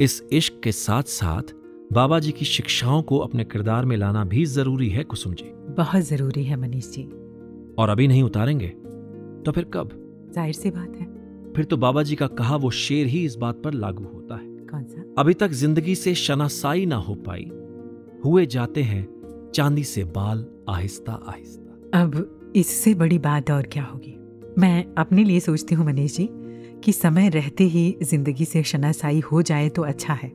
[0.00, 1.52] इस इश्क के साथ साथ
[1.92, 5.44] बाबा जी की शिक्षाओं को अपने किरदार में लाना भी ज़रूरी है कुसुम जी।
[5.74, 7.02] बहुत ज़रूरी है मनीष जी।
[7.78, 8.68] और अभी नहीं उतारेंगे?
[9.46, 9.90] तो फिर कब?
[10.34, 11.06] ज़ाहिर सी बात है।
[11.52, 14.46] फिर तो बाबा जी का कहा वो शेर ही इस बात पर लागू होता है।
[14.66, 15.04] कौन सा?
[15.18, 17.50] अभी तक ज़िंदगी से शनासाई ना हो पाई।
[18.24, 19.06] हुए जाते हैं
[19.54, 24.16] चांदी से बाल आहिस्ता आहिस्ता। अब इससे बड़ी बात और क्या होगी?
[24.58, 26.28] मैं अपने लिए सोचती हूँ मनीष जी।
[26.84, 30.28] कि समय रहते ही ज़िंदगी से शनासाई हो जाए तो अच्छा है।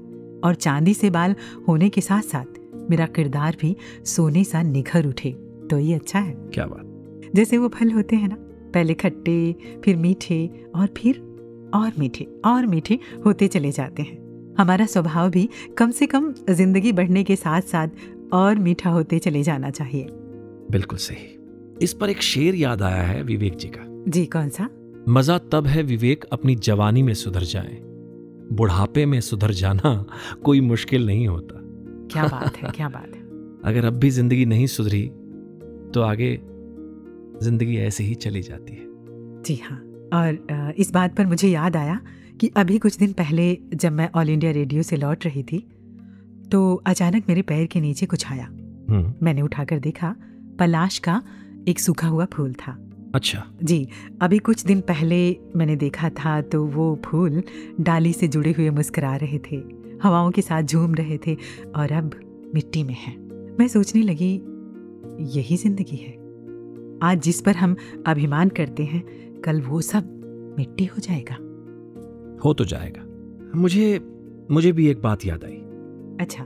[0.44, 1.36] और चांदी से बाल
[1.68, 3.76] होने के साथ साथ मेरा किरदार भी
[4.06, 5.32] सोने सा निखर उठे
[5.72, 8.36] तो ये अच्छा है। क्या बात। जैसे वो फल होते हैं ना
[8.74, 11.18] पहले खट्टे फिर मीठे और फिर
[11.76, 16.92] और मीठे और मीठे होते चले जाते हैं। हमारा स्वभाव भी कम से कम ज़िंदगी
[16.92, 17.88] बढ़ने के साथ साथ
[18.34, 20.08] और मीठा होते चले जाना चाहिए।
[20.72, 21.28] बिल्कुल सही।
[21.82, 24.70] इस पर एक शेर याद आया है विवेक जी का। जी कौन सा?
[25.10, 27.80] मज़ा तब है विवेक अपनी जवानी में सुधर जाए।
[28.52, 30.06] बुढ़ापे में सुधर जाना
[30.44, 31.56] कोई मुश्किल नहीं होता।
[32.12, 33.22] क्या बात है क्या बात है।
[33.66, 35.02] अगर अब भी ज़िंदगी नहीं सुधरी
[35.94, 36.40] तो आगे
[37.44, 38.86] ज़िंदगी ऐसे ही चली जाती है।
[39.42, 39.78] जी हाँ
[40.14, 42.00] और इस बात पर मुझे याद आया
[42.40, 45.60] कि अभी कुछ दिन पहले जब मैं ऑल इंडिया रेडियो से लौट रही थी
[46.52, 50.16] तो अचानक मेरे पैर के नीचे कुछ आया। हम्म। मैंने उठाकर देखा
[50.60, 51.22] पलाश का
[51.68, 52.78] एक सूखा हुआ फूल था।
[53.16, 53.88] अच्छा। जी
[54.22, 57.44] अभी कुछ दिन पहले मैंने देखा था तो वो फूल
[57.82, 59.56] डाली से जुड़े हुए मुस्कुरा रहे थे
[60.04, 61.36] हवाओं के साथ झूम रहे थे
[61.76, 62.12] और अब
[62.56, 63.16] मिट्टी में है।
[63.60, 64.34] मैं सोचने लगी
[65.38, 66.14] यही ज़िंदगी है।
[67.04, 67.76] आज जिस पर हम
[68.08, 69.04] अभिमान करते हैं
[69.42, 70.12] कल वो सब
[70.60, 71.36] मिट्टी हो जाएगा।
[72.46, 74.00] हो तो जाएगा। मुझे
[74.52, 75.58] मुझे भी एक बात याद आई।
[76.22, 76.44] अच्छा।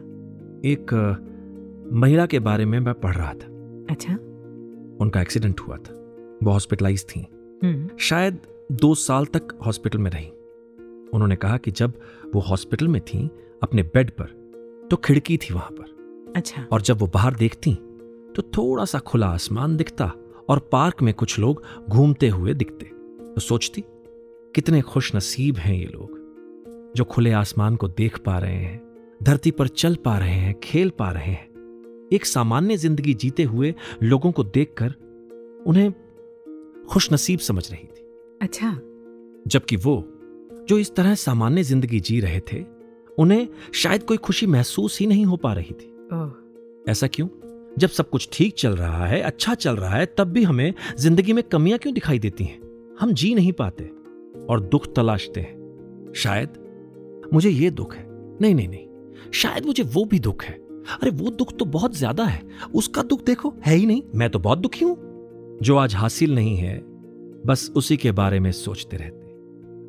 [0.65, 0.93] एक
[1.93, 3.47] महिला के बारे में मैं पढ़ रहा था।
[3.89, 4.13] अच्छा।
[5.01, 5.95] उनका एक्सीडेंट हुआ था।
[6.43, 7.19] वो हॉस्पिटलाइज थी।
[7.63, 8.39] हम्म। शायद
[8.71, 10.27] दो साल तक हॉस्पिटल में रही।
[11.13, 11.93] उन्होंने कहा कि जब
[12.35, 13.29] वो हॉस्पिटल में थी
[13.63, 14.37] अपने बेड पर
[14.91, 17.73] तो खिड़की थी वहाँ पर। अच्छा। और जब वो बाहर देखती
[18.35, 20.11] तो थोड़ा सा खुला आसमान दिखता
[20.49, 22.85] और पार्क में कुछ लोग घूमते हुए दिखते।
[23.25, 23.83] तो सोचती
[24.55, 26.17] कितने खुश नसीब हैं ये लोग
[26.95, 28.81] जो खुले आसमान को देख पा रहे हैं
[29.23, 33.73] धरती पर चल पा रहे हैं खेल पा रहे हैं। एक सामान्य ज़िंदगी जीते हुए
[34.03, 34.93] लोगों को देखकर
[35.67, 35.91] उन्हें
[36.89, 38.07] खुश नसीब समझ रही थी।
[38.41, 38.71] अच्छा।
[39.47, 40.03] जबकि वो
[40.69, 42.63] जो इस तरह सामान्य ज़िंदगी जी रहे थे
[43.17, 47.27] उन्हें शायद कोई खुशी महसूस ही नहीं हो पा रही थी। ऐसा क्यों?
[47.79, 51.33] जब सब कुछ ठीक चल रहा है अच्छा चल रहा है तब भी हमें ज़िंदगी
[51.33, 52.59] में कमियाँ क्यों दिखाई देती हैं?
[52.99, 53.83] हम जी नहीं पाते
[54.49, 56.57] और दुख तलाशते हैं। शायद
[57.33, 58.05] मुझे ये दुख है।
[58.41, 60.53] नहीं नहीं नहीं। शायद मुझे वो भी दुख है।
[60.93, 62.41] अरे वो दुख तो बहुत ज़्यादा है।
[62.75, 64.95] उसका दुख देखो है ही नहीं। मैं तो बहुत दुखी हूँ।
[65.63, 66.77] जो आज हासिल नहीं है
[67.45, 69.27] बस उसी के बारे में सोचते रहते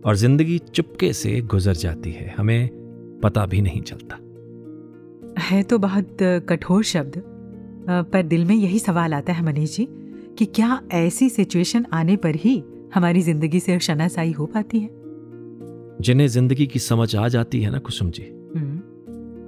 [0.00, 2.68] और ज़िंदगी चुपके से गुजर जाती है हमें
[3.22, 4.16] पता भी नहीं चलता।
[5.42, 7.22] है तो बहुत कठोर शब्द
[8.12, 9.86] पर दिल में यही सवाल आता है मनीष जी
[10.38, 12.62] कि क्या ऐसी सिचुएशन आने पर ही
[12.94, 14.88] हमारी ज़िंदगी से शनासाई हो पाती है?
[16.00, 18.78] जिन्हें ज़िंदगी की समझ आ जाती है ना कुसुम जी हम्म,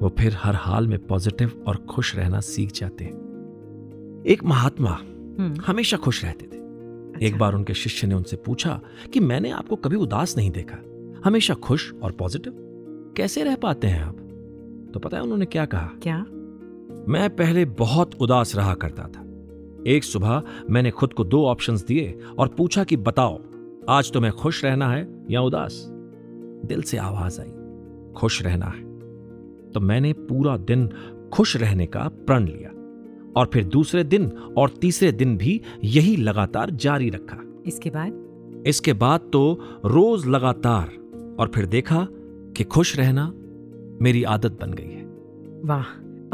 [0.02, 4.98] वो फिर हर हाल में पॉजिटिव और खुश रहना सीख जाते हैं। एक महात्मा
[5.40, 8.80] हमेशा खुश रहते थे। अच्छा। एक बार उनके शिष्य ने उनसे पूछा
[9.12, 10.76] कि मैंने आपको कभी उदास नहीं देखा।
[11.24, 12.54] हमेशा खुश और पॉजिटिव?
[13.16, 14.16] कैसे रह पाते हैं आप?
[14.94, 15.90] तो पता है उन्होंने क्या कहा?
[16.02, 16.18] क्या?
[17.08, 19.26] मैं पहले बहुत उदास रहा करता था।
[19.86, 23.40] एक सुबह मैंने खुद को दो ऑप्शंस दिए और पूछा कि बताओ
[23.88, 25.86] आज तुम्हें खुश रहना है या उदास?
[26.64, 27.52] दिल से आवाज़ आई
[28.12, 28.92] खुश रहना है।
[29.70, 30.90] तो मैंने पूरा दिन
[31.32, 32.70] खुश रहने का प्रण लिया।
[33.36, 38.64] और फिर दूसरे दिन और तीसरे दिन भी यही लगातार जारी रखा। इसके बाद?
[38.66, 40.88] इसके बाद तो रोज लगातार
[41.40, 42.06] और फिर देखा
[42.56, 43.32] कि खुश रहना
[44.02, 45.04] मेरी आदत बन गई है।
[45.64, 45.84] वाह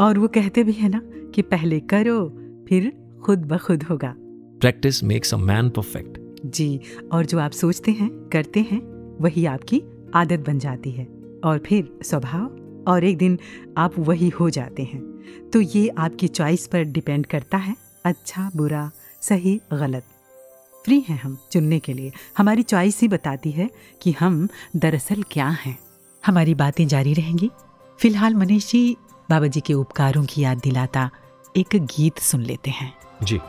[0.05, 1.01] और वो कहते भी है ना
[1.35, 2.29] कि पहले करो
[2.69, 2.93] फिर
[3.25, 4.15] खुद ब खुद होगा।
[4.61, 6.81] Practice makes a man perfect ji
[7.13, 8.81] और जो आप सोचते हैं करते हैं
[9.21, 9.83] वही आपकी
[10.15, 11.05] आदत बन जाती है।
[11.45, 12.47] और फिर स्वभाव?
[12.89, 13.39] और एक दिन
[13.79, 18.91] आप वही हो जाते हैं। तो ये आपकी चॉइस पर डिपेंड करता है अच्छा बुरा
[19.21, 20.05] सही गलत।
[20.85, 23.71] फ्री हैं हम चुनने के लिए। हमारी चॉइस ही बताती है
[24.03, 25.79] कि हम दरअसल क्या हैं।
[26.27, 27.51] हमारी बातें जारी रहेंगी।
[27.99, 28.97] फ़िलहाल मनीष जी
[29.31, 31.11] बाबा जी के उपकारों की याद दिलाता
[31.57, 33.41] एक गीत सुन लेते हैं। जी।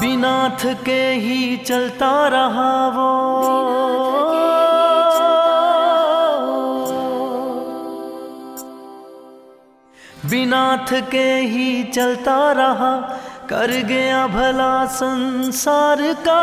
[0.00, 4.29] बिना थके ही चलता रहा वो।
[10.30, 12.94] बिना थके ही चलता रहा,
[13.48, 16.42] कर गया भला संसार का।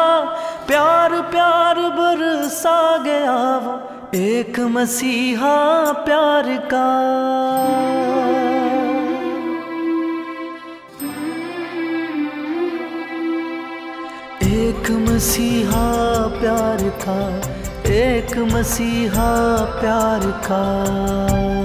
[0.67, 3.75] प्यार प्यार बरसा गया वो,
[4.15, 5.55] एक मसीहा
[6.05, 6.87] प्यार का।
[14.47, 15.85] एक मसीहा
[16.39, 17.19] प्यार का,
[17.93, 19.31] एक मसीहा
[19.79, 21.56] प्यार का।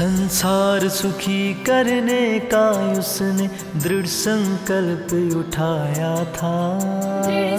[0.00, 6.54] संसार सुखी करने का उसने दृढ़ संकल्प उठाया था।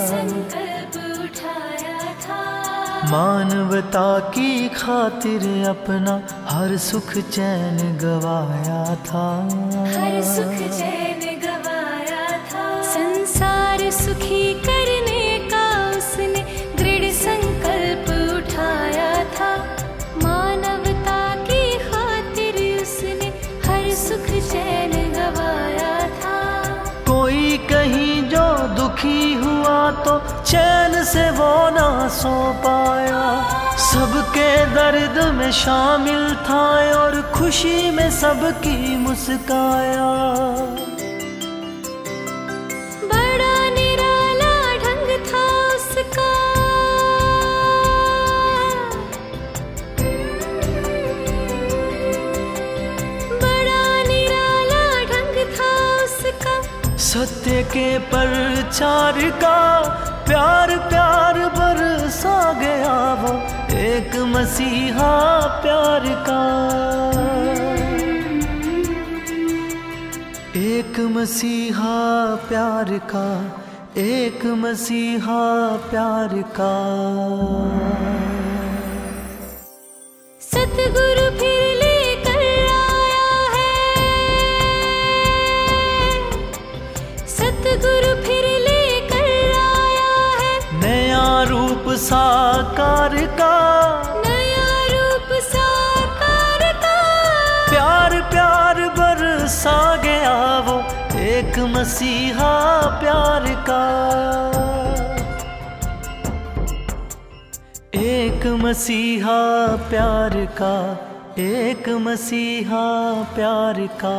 [0.06, 9.26] संकल्प उठाया था। मानवता की खातिर अपना हर सुख चैन गवाया था।
[10.02, 11.21] हर सुख चैन
[32.22, 32.32] सो
[32.64, 33.22] पाया।
[33.82, 36.66] सबके दर्द में शामिल था
[36.98, 40.10] और खुशी में सबकी मुस्काया।
[43.12, 44.54] बड़ा निराला
[44.84, 46.30] ढंग था उसका।
[53.42, 56.56] बड़ा निराला ढंग था उसका।
[57.08, 59.58] सत्य के प्रचार का
[60.28, 61.38] प्यार प्यार
[62.22, 63.32] बरसा गया वो
[63.78, 65.14] एक मसीहा
[65.62, 66.42] प्यार का।
[70.62, 71.96] एक मसीहा
[72.50, 73.28] प्यार का,
[73.98, 75.42] एक मसीहा
[75.90, 76.74] प्यार का।
[80.42, 81.31] सतगुरु
[92.02, 93.56] साकार का।
[94.28, 96.96] नया रूप साकार का।
[97.70, 100.80] प्यार प्यार बरसा गया वो
[101.20, 103.84] एक मसीहा प्यार का।
[107.96, 109.40] एक मसीहा
[109.90, 110.76] प्यार का
[111.40, 114.18] एक मसीहा प्यार का।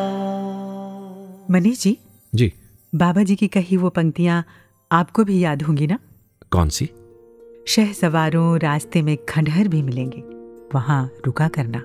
[1.50, 1.98] मनीष जी?
[2.34, 2.52] जी।
[2.94, 4.44] बाबा जी की कही वो पंक्तियाँ
[4.92, 5.98] आपको भी याद होंगी ना?
[6.50, 6.90] कौन सी?
[7.66, 10.22] शह सवारों रास्ते में खंडहर भी मिलेंगे।
[10.74, 11.82] वहाँ रुका करना।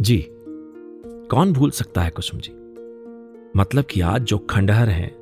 [0.00, 0.26] जी,
[1.30, 2.52] कौन भूल सकता है कुसुम जी?
[3.56, 5.16] मतलब कि आज जो खंडहर हैं,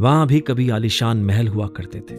[0.00, 2.16] वहाँ भी कभी आलिशान महल हुआ करते थे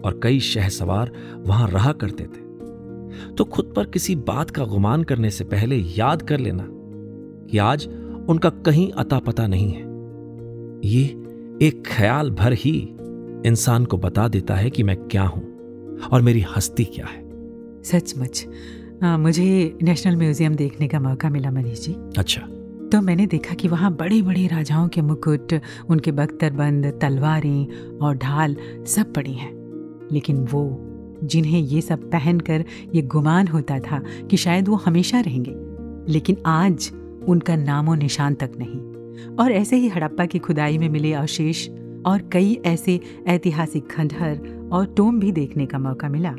[0.00, 2.48] और कई शह सवार वहाँ रहा करते थे।
[3.34, 6.66] तो खुद पर किसी बात का गुमान करने से पहले याद कर लेना
[7.50, 7.88] कि आज
[8.28, 9.82] उनका कहीं अता पता नहीं है।
[10.84, 11.04] ये
[11.62, 12.96] एक ख्याल भर ही
[13.46, 15.47] इंसान को बता देता है कि मैं क्या हूँ।
[16.12, 17.22] और मेरी हस्ती क्या है?
[17.82, 18.46] सचमुच।
[19.02, 22.40] मुझे नेशनल म्यूज़ियम देखने का मौका मिला मनीष जी। अच्छा।
[22.92, 25.52] तो मैंने देखा कि वहाँ बड़े बड़े राजाओं के मुकुट
[25.90, 29.52] उनके बख्तरबंद तलवारें और ढाल सब पड़ी हैं।
[30.12, 30.64] लेकिन वो
[31.24, 35.54] जिन्हें ये सब पहनकर ये गुमान होता था कि शायद वो हमेशा रहेंगे
[36.12, 36.90] लेकिन आज
[37.28, 41.68] उनका नामो निशान तक नहीं। और ऐसे ही हड़प्पा की खुदाई में मिले अवशेष
[42.06, 44.40] और कई ऐसे ऐतिहासिक खंडहर
[44.72, 46.32] और टोम भी देखने का मौका मिला।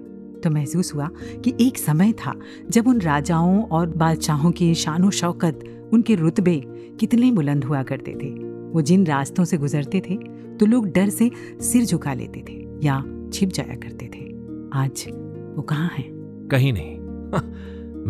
[0.44, 1.10] तो महसूस हुआ
[1.44, 2.34] कि एक समय था
[2.70, 5.64] जब उन राजाओं और बादशाहों की शानो शौकत
[5.94, 6.62] उनके रुतबे
[7.00, 8.30] कितने बुलंद हुआ करते थे।
[8.72, 10.16] वो जिन रास्तों से गुजरते थे
[10.58, 13.04] तो लोग डर से सिर झुका लेते थे या
[13.34, 14.24] छिप जाया करते थे।
[14.74, 15.06] आज
[15.56, 16.04] वो कहाँ है?
[16.48, 16.98] कहीं नहीं।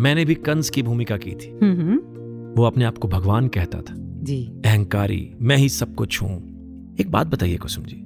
[0.02, 1.96] मैंने भी कंस की भूमिका की थी। हम्म हम्म,
[2.56, 6.36] वो अपने आप को भगवान कहता था। जी। अहंकारी मैं ही सब कुछ हूँ।
[7.00, 8.02] एक बात बताइए कुसुम जी।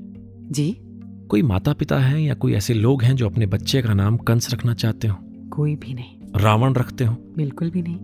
[0.51, 0.77] जी?
[1.35, 4.55] कोई माता पिता हैं या कोई ऐसे लोग हैं जो अपने बच्चे का नाम कंस
[4.55, 5.16] रखना चाहते हो?
[5.51, 7.16] कोई भी नहीं। रावण रखते हो?
[7.37, 7.97] बिल्कुल भी नहीं।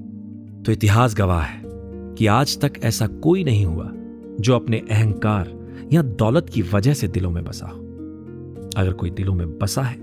[0.62, 3.92] तो इतिहास गवाह है कि आज तक ऐसा कोई नहीं हुआ
[4.40, 5.52] जो अपने अहंकार
[5.92, 7.78] या दौलत की वजह से दिलों में बसा हो।
[8.76, 9.96] अगर कोई दिलों में बसा है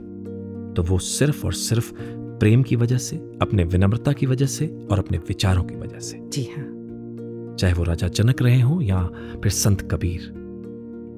[0.74, 1.94] तो वो सिर्फ़ और सिर्फ़
[2.40, 6.30] प्रेम की वजह से अपने विनम्रता की वजह से और अपने विचारों की वजह से।
[6.30, 9.10] जी हाँ। चाहे वो राजा जनक रहे हों या
[9.44, 10.34] फिर संत कबीर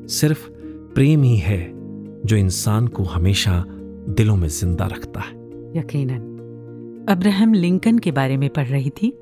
[0.10, 0.50] सिर्फ़
[0.96, 1.79] प्रेम ही है
[2.26, 3.64] जो इंसान को हमेशा
[4.10, 5.34] दिलों में ज़िंदा रखता है।
[5.76, 9.14] यकीनन। अब्राहम लिंकन के बारे में पढ़ रही थी।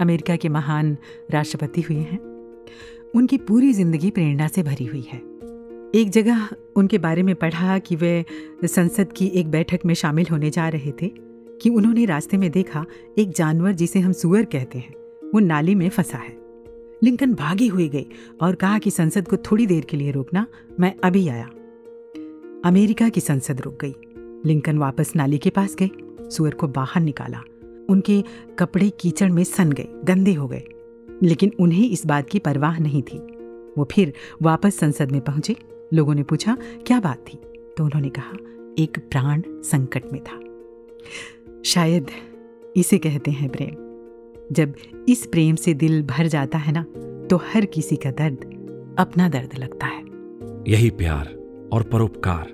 [0.00, 0.96] अमेरिका के महान
[1.30, 2.18] राष्ट्रपति हुए हैं।
[3.14, 5.18] उनकी पूरी ज़िंदगी प्रेरणा से भरी हुई है।
[5.94, 8.24] एक जगह उनके बारे में पढ़ा कि वे
[8.64, 11.10] संसद की एक बैठक में शामिल होने जा रहे थे
[11.62, 12.84] कि उन्होंने रास्ते में देखा
[13.18, 14.94] एक जानवर जिसे हम सुअर कहते हैं।
[15.34, 16.36] वो नाली में फंसा है।
[17.02, 18.06] लिंकन भागी हुई गई
[18.42, 20.46] और कहा कि संसद को थोड़ी देर के लिए रोकना,
[20.80, 21.48] मैं अभी आया।
[22.64, 23.94] अमेरिका की संसद रुक गई।
[24.48, 25.90] लिंकन वापस नाली के पास गए।
[26.30, 27.40] सुअर को बाहर निकाला।
[27.88, 28.24] उनके
[28.58, 30.62] कपड़े कीचड़ में सन गए, गंदे हो गए।
[31.22, 33.18] लेकिन उन्हें इस बात की परवाह नहीं थी।
[33.78, 35.56] वो फिर वापस संसद में पहुँचे।
[35.94, 37.38] लोगों ने पूछा, क्या बात थी?
[37.76, 38.32] तो उन्होंने कहा,
[38.78, 40.40] एक प्राण संकट में था।
[41.64, 42.06] शायद
[42.76, 43.86] इसे कहते हैं प्रेम।
[44.52, 44.74] जब
[45.08, 46.86] इस प्रेम से दिल भर जाता है ना
[47.26, 48.38] तो हर किसी का दर्द
[48.98, 50.02] अपना दर्द लगता है।
[50.68, 51.35] यही प्यार।
[51.72, 52.44] और परोपकार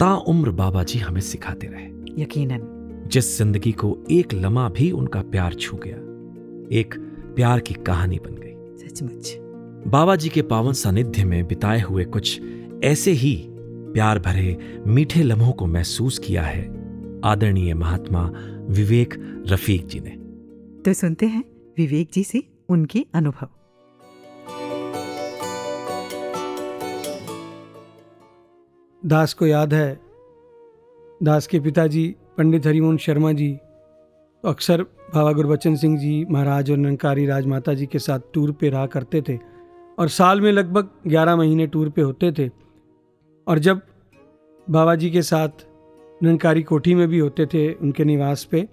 [0.00, 2.60] ताउम्र बाबा जी हमें सिखाते रहे। यकीनन।
[3.08, 5.96] जिस ज़िंदगी को एक लम्हा भी उनका प्यार छू गया
[6.78, 6.94] एक
[7.36, 9.34] प्यार की कहानी बन गई। सचमुच।
[9.86, 12.40] बाबा जी के पावन सानिध्य में बिताए हुए कुछ
[12.84, 16.64] ऐसे ही प्यार भरे मीठे लम्हों को महसूस किया है
[17.24, 18.30] आदरणीय महात्मा
[18.68, 19.14] विवेक
[19.48, 20.10] रफीक जी ने।
[20.82, 21.44] तो सुनते हैं
[21.78, 23.48] विवेक जी से उनके अनुभव।
[29.02, 30.00] दास को याद है।
[31.22, 33.52] दास के पिताजी पंडित हरिमोहन शर्मा जी
[34.44, 34.82] तो अक्सर
[35.14, 39.22] बाबा गुरबचन सिंह जी महाराज और निरंकारी राजमाता जी के साथ टूर पे रहा करते
[39.28, 39.38] थे
[39.98, 42.50] और साल में लगभग 11 महीने टूर पे होते थे।
[43.46, 43.80] और जब
[44.70, 45.66] बाबा जी के साथ
[46.22, 48.68] निरंकारी कोठी में भी होते थे उनके निवास पे,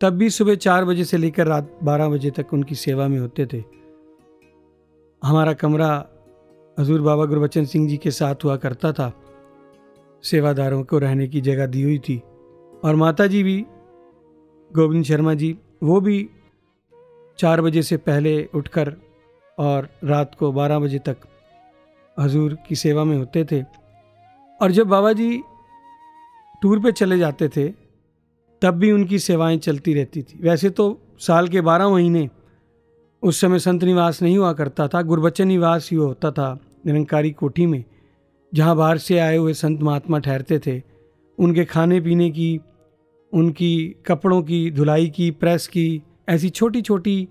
[0.00, 3.46] तब भी सुबह चार बजे से लेकर रात बारह बजे तक उनकी सेवा में होते
[3.46, 3.62] थे।
[5.22, 6.08] हमारा कमरा
[6.78, 9.12] हजूर बाबा गुरबचन सिंह जी के साथ हुआ करता था।
[10.22, 12.22] सेवादारों को रहने की जगह दी हुई थी।
[12.84, 13.66] और माता जी भी,
[14.74, 16.30] गोविंद शर्मा जी, वो भी
[17.38, 18.94] चार बजे से पहले उठकर
[19.58, 21.16] और रात को बारह बजे तक
[22.18, 23.62] हजूर की सेवा में होते थे।
[24.62, 25.42] और जब बाबा जी
[26.62, 27.68] टूर पे चले जाते थे,
[28.62, 32.30] तब भी उनकी सेवाएँ चलती रहती थी। वैसे तो साल के बारह महीने
[33.22, 37.66] उस समय संत निवास नहीं हुआ करता था गुरबच्चन निवास ही होता था निरंकारी कोठी
[37.66, 37.84] में।
[38.52, 40.82] जहाँ बाहर से आए हुए संत महात्मा ठहरते थे,
[41.38, 42.60] उनके खाने पीने की,
[43.32, 47.28] उनकी कपड़ों की, धुलाई की, प्रेस की, ऐसी छोटी छोटी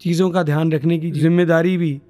[0.00, 2.00] चीज़ों का ध्यान रखने की ज़िम्मेदारी भी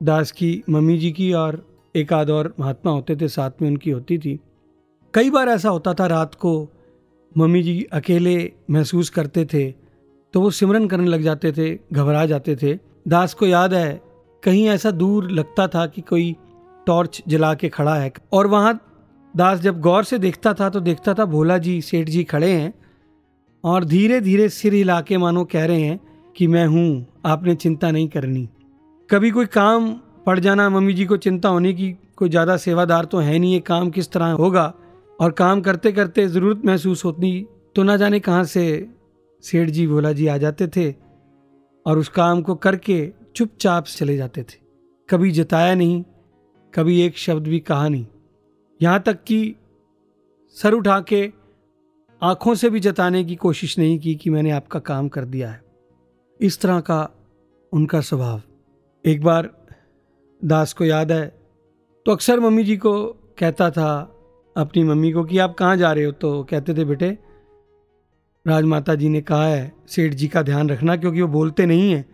[0.00, 1.64] दास की मम्मी जी की और
[1.94, 4.38] एक आध और महात्मा होते थे, साथ में उनकी होती थी।
[5.14, 6.70] कई बार ऐसा होता था, रात को
[7.32, 9.70] मम्मी जी अकेले महसूस करते थे
[10.34, 12.74] तो वो सिमरन करने लग जाते थे, घबरा जाते थे।
[13.08, 14.00] दास को याद है,
[14.42, 16.34] कहीं ऐसा दूर लगता था कि कोई
[16.86, 18.78] टॉर्च जला के खड़ा है। और वहाँ
[19.34, 22.72] दास जब गौर से देखता था तो देखता था भोला जी सेठ जी खड़े हैं
[23.64, 26.00] और धीरे धीरे सिर हिला के मानो कह रहे हैं
[26.36, 28.48] कि मैं हूँ, आपने चिंता नहीं करनी।
[29.10, 29.92] कभी कोई काम
[30.26, 33.60] पड़ जाना, मम्मी जी को चिंता होने की कोई ज़्यादा सेवादार तो है नहीं, ये
[33.60, 34.72] काम किस तरह होगा?
[35.18, 38.64] और काम करते करते ज़रूरत महसूस होती तो ना जाने कहाँ से
[39.44, 40.90] सेठ जी भोला जी आ जाते थे
[41.86, 43.06] और उस काम को करके
[43.36, 44.58] चुपचाप चले जाते थे।
[45.08, 46.02] कभी जताया नहीं
[46.74, 48.06] कभी एक शब्द भी कहा नहीं।
[48.80, 49.54] यहाँ तक कि
[50.56, 51.30] सर उठा के
[52.22, 55.62] आँखों से भी जताने की कोशिश नहीं की कि मैंने आपका काम कर दिया है।
[56.40, 57.08] इस तरह का
[57.72, 58.42] उनका स्वभाव।
[59.04, 59.50] एक बार
[60.42, 61.26] दास को याद है
[62.06, 63.06] तो अक्सर मम्मी जी को
[63.38, 64.10] कहता था,
[64.56, 66.12] अपनी मम्मी को कि आप कहाँ जा रहे हो?
[66.12, 67.18] तो कहते थे, बेटे,
[68.46, 72.04] राजमाता जी ने कहा है, सेठ जी का ध्यान रखना क्योंकि वो बोलते नहीं हैं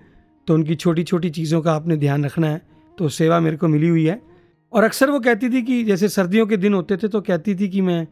[0.47, 2.63] तो उनकी छोटी छोटी चीज़ों का आपने ध्यान रखना है
[2.99, 4.30] तो सेवा मेरे को मिली हुई है।
[4.73, 7.69] और अक्सर वो कहती थी कि जैसे सर्दियों के दिन होते थे तो कहती थी
[7.69, 8.07] कि मैं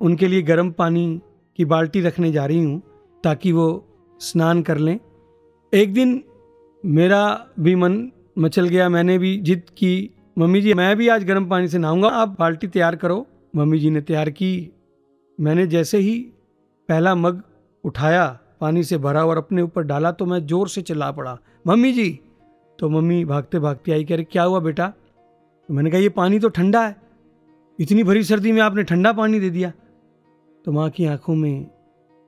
[0.00, 1.20] उनके लिए गर्म पानी
[1.58, 2.82] की बाल्टी रखने जा रही हूँ
[3.24, 3.66] ताकि वो
[4.20, 4.98] स्नान कर लें।
[5.72, 6.22] एक दिन
[6.84, 7.96] मेरा भी मन
[8.38, 12.08] मचल गया, मैंने भी जिद की, मम्मी जी मैं भी आज गर्म पानी से नहाऊँगा,
[12.08, 13.26] आप बाल्टी तैयार करो।
[13.56, 14.70] मम्मी जी ने तैयार की।
[15.38, 16.18] मैंने जैसे ही
[16.88, 17.42] पहला मग
[17.84, 18.26] उठाया,
[18.60, 22.10] पानी से भरा और अपने ऊपर डाला तो मैं ज़ोर से चिल्ला पड़ा, मम्मी जी!
[22.78, 24.92] तो मम्मी भागते भागते आई कह रही, क्या हुआ बेटा?
[25.68, 26.96] तो मैंने कहा, ये पानी तो ठंडा है।
[27.78, 29.72] इतनी भरी सर्दी में आपने ठंडा पानी दे दिया।
[30.64, 31.66] तो माँ की आँखों में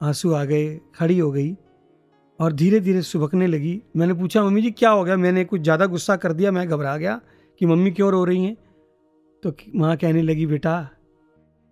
[0.03, 1.57] आँसू आ गए, खड़ी हो गई
[2.41, 5.17] और धीरे धीरे सुबकने लगी। मैंने पूछा, मम्मी जी, क्या हो गया?
[5.17, 7.21] मैंने कुछ ज़्यादा गुस्सा कर दिया, मैं घबरा गया
[7.61, 8.57] कि मम्मी क्यों रो रही हैं?
[9.43, 10.91] तो माँ कहने लगी, बेटा,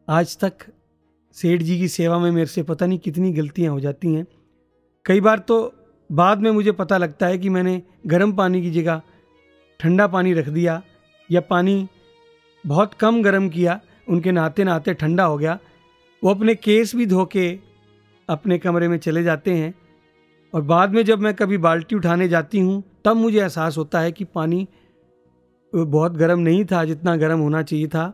[0.09, 0.53] आज तक
[1.33, 4.27] सेठ जी की सेवा में मेरे से पता नहीं कितनी गलतियाँ हो जाती हैं।
[5.07, 5.75] कई बार तो
[6.12, 9.03] बाद में मुझे पता लगता है कि मैंने गर्म पानी की जगह
[9.81, 10.83] ठंडा पानी रख दिया
[11.29, 11.87] या पानी
[12.64, 15.59] बहुत कम गर्म किया, उनके नहाते नहाते ठंडा हो गया,
[16.22, 17.49] वो अपने केस भी धो के
[18.29, 19.75] अपने कमरे में चले जाते हैं।
[20.53, 24.12] और बाद में जब मैं कभी बाल्टी उठाने जाती हूँ, तब मुझे एहसास होता है
[24.12, 24.66] कि पानी
[25.72, 28.12] बहुत गर्म नहीं था, जितना गर्म होना चाहिए था।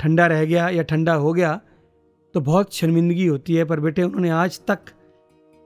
[0.00, 1.60] ठंडा रह गया या ठंडा हो गया
[2.34, 4.78] तो बहुत शर्मिंदगी होती है। पर बेटे, उन्होंने आज तक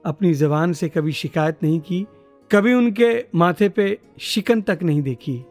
[0.05, 2.05] अपनी ज़बान से कभी शिकायत नहीं की,
[2.51, 5.43] कभी उनके माथे पे शिकन तक नहीं देखी।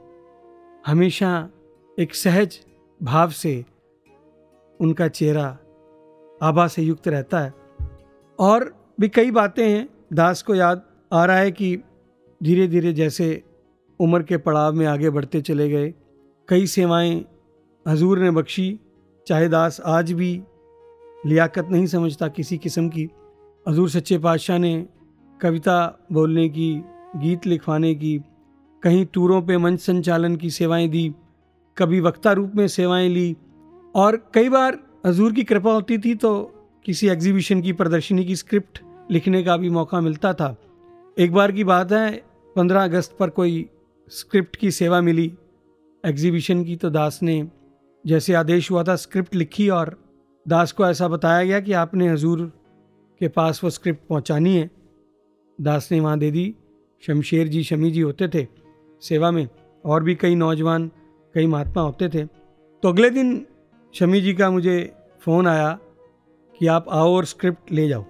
[0.86, 1.50] हमेशा
[1.98, 2.58] एक सहज
[3.02, 3.64] भाव से
[4.80, 5.58] उनका चेहरा
[6.42, 7.54] आभा से युक्त रहता है।
[8.38, 10.82] और भी कई बातें हैं, दास को याद
[11.12, 11.76] आ रहा है कि
[12.42, 13.42] धीरे धीरे जैसे
[14.00, 15.94] उम्र के पड़ाव में आगे बढ़ते चले गए,
[16.48, 17.24] कई सेवाएँ
[17.88, 18.80] हजूर ने बख्शी,
[19.26, 20.42] चाहे दास आज भी
[21.26, 23.10] लियाकत नहीं समझता किसी किस्म की।
[23.68, 24.86] हजूर सच्चे पातशाह ने
[25.40, 26.82] कविता बोलने की,
[27.16, 28.20] गीत लिखवाने की
[28.86, 31.14] कहीं टूरों पे मंच संचालन की सेवाएँ दी,
[31.76, 33.36] कभी वक्ता रूप में सेवाएँ ली,
[33.94, 36.30] और कई बार हजूर की कृपा होती थी तो
[36.84, 38.80] किसी एग्जीबिशन की प्रदर्शनी की स्क्रिप्ट
[39.10, 40.54] लिखने का भी मौका मिलता था।
[41.18, 42.22] एक बार की बात है,
[42.56, 43.68] पंद्रह अगस्त पर कोई
[44.08, 45.32] स्क्रिप्ट की सेवा मिली।
[46.04, 47.48] एग्जीबिशन की तो दास ने
[48.04, 49.96] जैसे आदेश हुआ था स्क्रिप्ट लिखी और
[50.48, 52.52] दास को ऐसा बताया गया कि आपने हजूर
[53.20, 54.70] के पास वो स्क्रिप्ट पहुंचानी है।
[55.58, 56.54] दास ने वहाँ दे दी,
[57.06, 58.65] शमशेर जी, शमी जी होते थे।
[59.02, 59.48] सेवा में
[59.84, 60.90] और भी कई नौजवान,
[61.34, 62.24] कई महात्मा होते थे।
[62.82, 63.46] तो अगले दिन
[63.94, 65.78] शमी जी का मुझे फ़ोन आया
[66.58, 68.04] कि आप आओ और स्क्रिप्ट ले जाओ।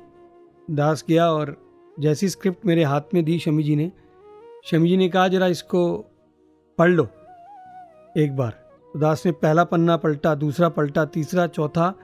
[0.71, 1.57] दास गया और
[2.01, 3.93] जैसी स्क्रिप्ट मेरे हाथ में दी शमी जी ने,
[4.65, 5.99] शमी जी ने कहा, जरा इसको
[6.79, 7.09] पढ़ लो
[8.17, 8.51] एक बार।
[8.95, 11.95] तो दास ने पहला पन्ना पलटा, दूसरा पलटा, तीसरा, चौथा।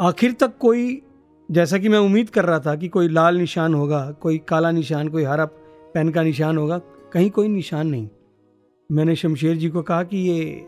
[0.00, 1.02] आखिर तक कोई,
[1.50, 5.08] जैसा कि मैं उम्मीद कर रहा था कि कोई लाल निशान होगा, कोई काला निशान,
[5.08, 5.44] कोई हरा
[5.94, 6.78] पेन का निशान होगा,
[7.12, 8.08] कहीं कोई निशान नहीं।
[8.92, 10.66] मैंने शमशेर जी को कहा कि ये,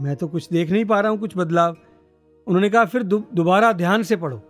[0.00, 1.76] मैं तो कुछ देख नहीं पा रहा हूँ कुछ बदलाव।
[2.46, 4.42] उन्होंने कहा, फिर दोबारा दु- ध्यान से पढ़ो।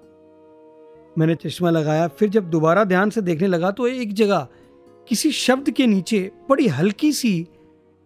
[1.18, 4.48] मैंने चश्मा लगाया, फिर जब दोबारा ध्यान से देखने लगा तो एक जगह
[5.08, 7.48] किसी शब्द के नीचे बड़ी हल्की सी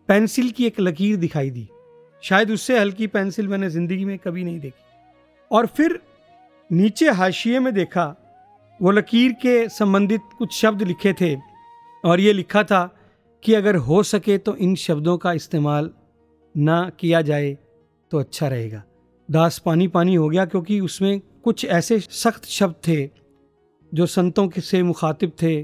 [0.09, 1.69] पेंसिल की एक लकीर दिखाई दी।
[2.23, 4.85] शायद उससे हल्की पेंसिल मैंने ज़िंदगी में कभी नहीं देखी।
[5.53, 6.01] और फिर
[6.73, 8.17] नीचे हाशिए में देखा,
[8.83, 11.37] वो लकीर के संबंधित कुछ शब्द लिखे थे
[12.05, 12.97] और ये लिखा था
[13.43, 15.91] कि अगर हो सके तो इन शब्दों का इस्तेमाल
[16.55, 17.57] ना किया जाए
[18.11, 18.83] तो अच्छा रहेगा।
[19.29, 23.11] दास पानी पानी हो गया क्योंकि उसमें कुछ ऐसे सख्त शब्द थे
[23.93, 25.63] जो संतों के से मुखातिब थे,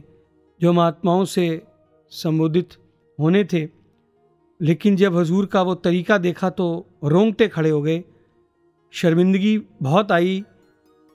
[0.61, 1.63] जो महात्माओं से
[2.13, 2.69] संबोधित
[3.21, 3.69] होने थे।
[4.61, 8.03] लेकिन जब हजूर का वो तरीका देखा तो रोंगटे खड़े हो गए।
[8.93, 10.45] शर्मिंदगी बहुत आई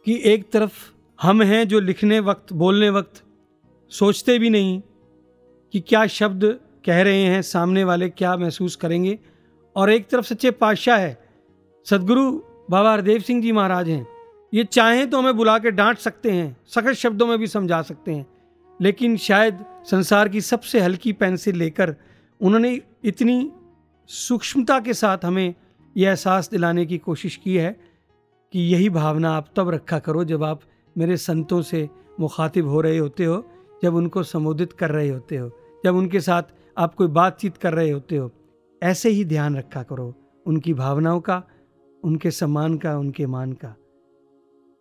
[0.05, 0.73] कि एक तरफ़
[1.19, 3.23] हम हैं जो लिखने वक्त, बोलने वक्त
[3.91, 4.81] सोचते भी नहीं
[5.73, 6.43] कि क्या शब्द
[6.85, 9.17] कह रहे हैं, सामने वाले क्या महसूस करेंगे?
[9.75, 11.17] और एक तरफ़ सच्चे पातशाह है,
[11.85, 12.31] सदगुरु
[12.69, 14.07] बाबा हरदेव सिंह जी महाराज हैं।
[14.53, 18.13] ये चाहें तो हमें बुला के डांट सकते हैं सख्त शब्दों में भी समझा सकते
[18.13, 18.25] हैं,
[18.79, 21.95] लेकिन शायद संसार की सबसे हल्की पेंसिल लेकर
[22.41, 23.51] उन्होंने इतनी
[24.09, 25.53] सूक्ष्मता के साथ हमें
[25.97, 27.71] यह एहसास दिलाने की कोशिश की है
[28.53, 30.61] कि यही भावना आप तब रखा करो जब आप
[30.95, 33.45] मेरे संतों से मुखातिब हो रहे होते हो,
[33.83, 35.51] जब उनको संबोधित कर रहे होते हो।
[35.83, 36.43] जब उनके साथ
[36.77, 38.31] आप कोई बातचीत कर रहे होते हो,
[38.81, 40.13] ऐसे ही ध्यान रखा करो
[40.45, 41.43] उनकी भावनाओं का,
[42.03, 43.75] उनके सम्मान का, उनके मान का।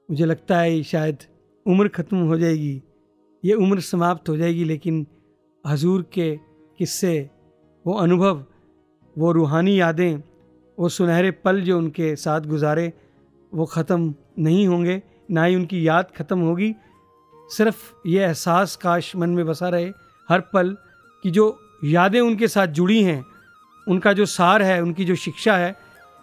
[0.09, 1.19] मुझे लगता है शायद
[1.67, 2.83] उम्र ख़त्म हो जाएगी,
[3.45, 5.07] ये उम्र समाप्त हो जाएगी, लेकिन
[5.65, 6.35] हजूर के
[6.79, 7.31] किस्से,
[7.85, 8.45] वो अनुभव,
[9.17, 10.23] वो रूहानी यादें,
[10.79, 12.93] वो सुनहरे पल जो उनके साथ गुजारे,
[13.53, 16.75] वो ख़त्म नहीं होंगे, ना ही उनकी याद ख़त्म होगी।
[17.49, 19.93] सिर्फ़ ये एहसास काश मन में बसा रहे,
[20.29, 20.77] हर पल
[21.23, 23.25] कि जो यादें उनके साथ जुड़ी हैं,
[23.89, 25.77] उनका जो सार है, उनकी जो शिक्षा है,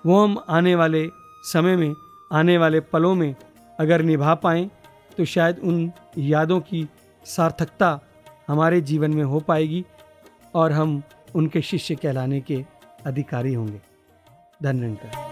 [0.06, 1.10] वो हम आने वाले
[1.44, 1.96] समय में,
[2.34, 3.36] आने वाले पलों में
[3.80, 4.70] अगर निभा पाएँ
[5.18, 6.88] तो शायद उन यादों की
[7.26, 8.00] सार्थकता
[8.48, 9.86] हमारे जीवन में हो पाएगी
[10.56, 11.02] और हम
[11.36, 12.66] उनके शिष्य कहलाने के
[13.06, 13.82] अधिकारी होंगे।
[14.64, 15.27] धन्यवाद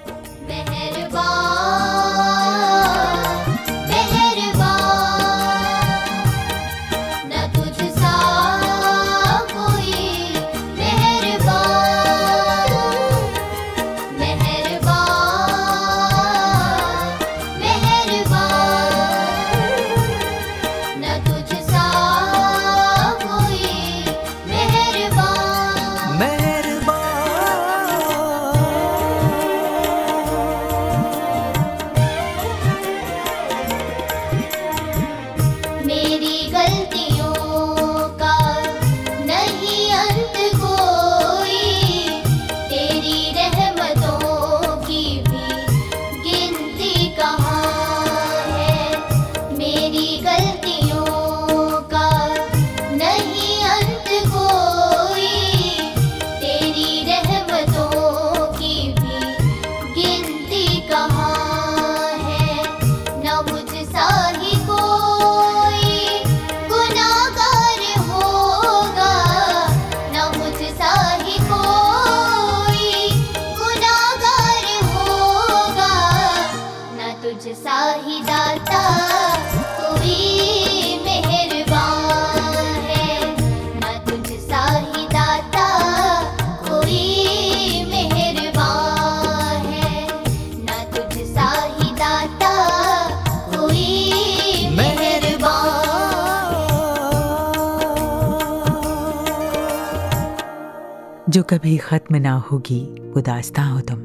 [101.35, 102.79] जो कभी खत्म ना होगी
[103.11, 103.99] वो दास्तां हो तुम।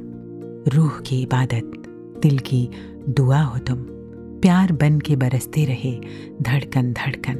[0.69, 1.73] रूह की इबादत,
[2.23, 2.71] दिल की
[3.09, 3.77] दुआ हो तुम।
[4.41, 5.93] प्यार बन के बरसते रहे,
[6.43, 7.37] धड़कन धड़कन।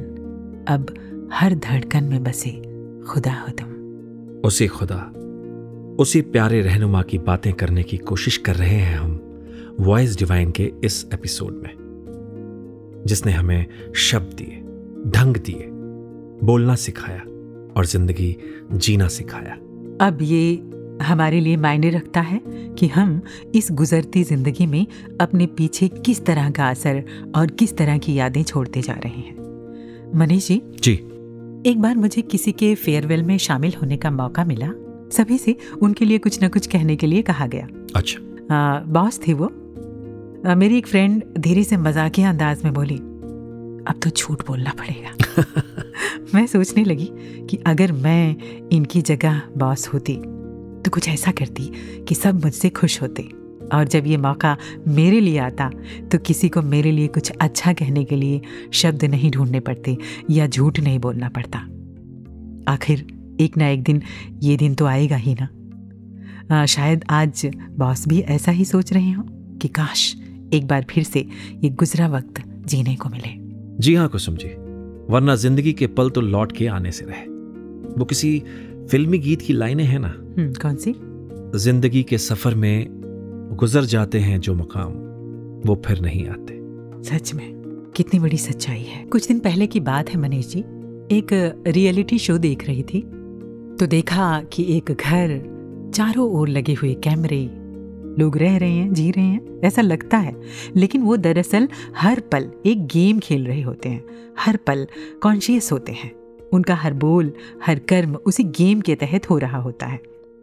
[0.67, 0.93] अब
[1.33, 2.51] हर धड़कन में बसे
[3.07, 3.73] खुदा हो तुम।
[4.45, 5.01] उसी खुदा,
[5.99, 9.19] उसी प्यारे रहनुमा की बातें करने की कोशिश कर रहे हैं हम
[9.79, 13.65] वॉइस डिवाइन के इस एपिसोड में, जिसने हमें
[13.95, 14.55] शब्द दिए,
[15.11, 15.67] ढंग दिए,
[16.45, 17.19] बोलना सिखाया
[17.77, 18.35] और ज़िंदगी
[18.71, 19.57] जीना सिखाया।
[20.01, 20.69] अब ये
[21.01, 23.21] हमारे लिए मायने रखता है कि हम
[23.55, 24.87] इस गुजरती ज़िंदगी में
[25.21, 27.03] अपने पीछे किस तरह का असर
[27.35, 29.35] और किस तरह की यादें छोड़ते जा रहे हैं।
[30.15, 30.61] मनीष जी?
[30.79, 30.93] जी।
[31.69, 34.67] एक बार मुझे किसी के फेयरवेल में शामिल होने का मौका मिला।
[35.11, 39.33] सभी से उनके लिए कुछ न कुछ कहने के लिए कहा गया। अच्छा। बॉस थी
[39.33, 39.45] वो।
[40.45, 42.99] आ, मेरी एक फ्रेंड धीरे से मजाकिया अंदाज में बोली
[43.87, 45.43] अब तो झूठ बोलना पड़ेगा।
[46.35, 47.09] मैं सोचने लगी
[47.49, 48.35] कि अगर मैं
[48.71, 50.15] इनकी जगह बॉस होती
[50.81, 51.71] तो कुछ ऐसा करती
[52.03, 53.23] कि सब मुझसे खुश होते।
[53.73, 54.57] और जब ये मौका
[54.87, 55.69] मेरे लिए आता
[56.11, 58.41] तो किसी को मेरे लिए कुछ अच्छा कहने के लिए
[58.73, 59.97] शब्द नहीं ढूँढने पड़ते
[60.29, 61.59] या झूठ नहीं बोलना पड़ता।
[62.73, 63.05] आखिर
[63.39, 64.01] एक ना एक दिन
[64.43, 65.49] ये दिन तो आएगा ही ना।
[66.55, 69.23] आ, शायद आज बॉस भी ऐसा ही सोच रहे हो
[69.57, 70.15] कि काश
[70.53, 71.27] एक बार फिर से
[71.63, 73.40] ये गुजरा वक्त जीने को मिले।
[73.81, 74.47] जी हाँ कुसुम जी।
[75.13, 77.23] वरना ज़िंदगी के पल तो लौट के आने से रहे।
[77.99, 78.43] वो किसी
[78.91, 80.07] फिल्मी गीत की लाइनें हैं ना?
[80.07, 80.95] हम्म, कौन सी?
[81.55, 82.87] ज़िंदगी के सफ़र में
[83.59, 84.93] गुजर जाते हैं जो मुकाम
[85.65, 86.59] वो फिर नहीं आते।
[87.09, 90.59] सच में कितनी बड़ी सच्चाई है। कुछ दिन पहले की बात है मनीष जी।
[91.17, 93.01] एक रियलिटी शो देख रही थी।
[93.79, 95.39] तो देखा कि एक घर
[95.95, 97.49] चारों ओर लगे हुए कैमरे
[98.19, 100.41] लोग रह रहे हैं, जी रहे हैं, ऐसा लगता है।
[100.75, 104.03] लेकिन वो दरअसल हर पल एक गेम खेल रहे होते हैं,
[104.39, 104.87] हर पल
[105.21, 106.11] कॉन्शियस होते हैं।
[106.53, 107.33] उनका हर बोल,
[107.65, 109.99] हर कर्म उसी गेम के तहत हो रहा होता है।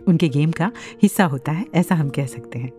[0.09, 2.73] उनके गेम का हिस्सा होता है, ऐसा हम कह सकते हैं।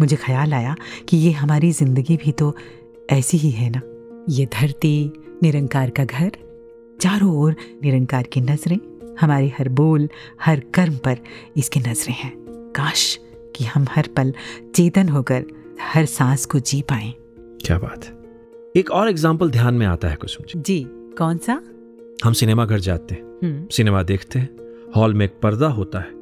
[0.00, 0.76] मुझे ख्याल आया
[1.08, 2.56] कि ये हमारी ज़िंदगी भी तो
[3.10, 3.80] ऐसी ही है ना?
[4.28, 5.12] ये धरती,
[5.42, 6.32] निरंकार का घर,
[7.00, 8.78] चारों ओर निरंकार की नज़रें,
[9.20, 10.08] हमारे हर बोल,
[10.42, 11.18] हर कर्म पर
[11.56, 12.32] इसकी नज़रें हैं।
[12.76, 13.20] काश
[13.58, 14.32] कि हम हर पल
[14.74, 15.44] चेतन होकर
[15.82, 17.12] हर सांस को जी पाएँ।
[17.66, 18.16] क्या बात है।
[18.76, 20.86] एक और एग्ज़ाम्पल ध्यान में आता है कुसुम जी जी
[21.18, 21.60] कौन सा?
[22.24, 24.56] हम सिनेमा घर जाते हैं। हम्म, सिनेमा देखते हैं।
[24.96, 26.16] हॉल में एक पर्दा होता है।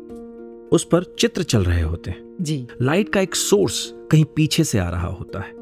[0.72, 4.78] उस पर चित्र चल रहे होते हैं। जी। लाइट का एक सोर्स कहीं पीछे से
[4.78, 5.54] आ रहा होता है।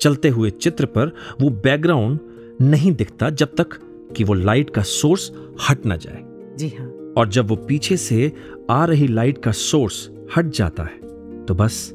[0.00, 2.18] चलते हुए चित्र पर वो बैकग्राउंड
[2.60, 3.78] नहीं दिखता जब तक
[4.16, 5.30] कि वो लाइट का सोर्स
[5.68, 6.22] हट ना जाए।
[6.56, 6.86] जी हाँ।
[7.18, 8.32] और जब वो पीछे से
[8.70, 11.92] आ रही लाइट का सोर्स हट जाता है तो बस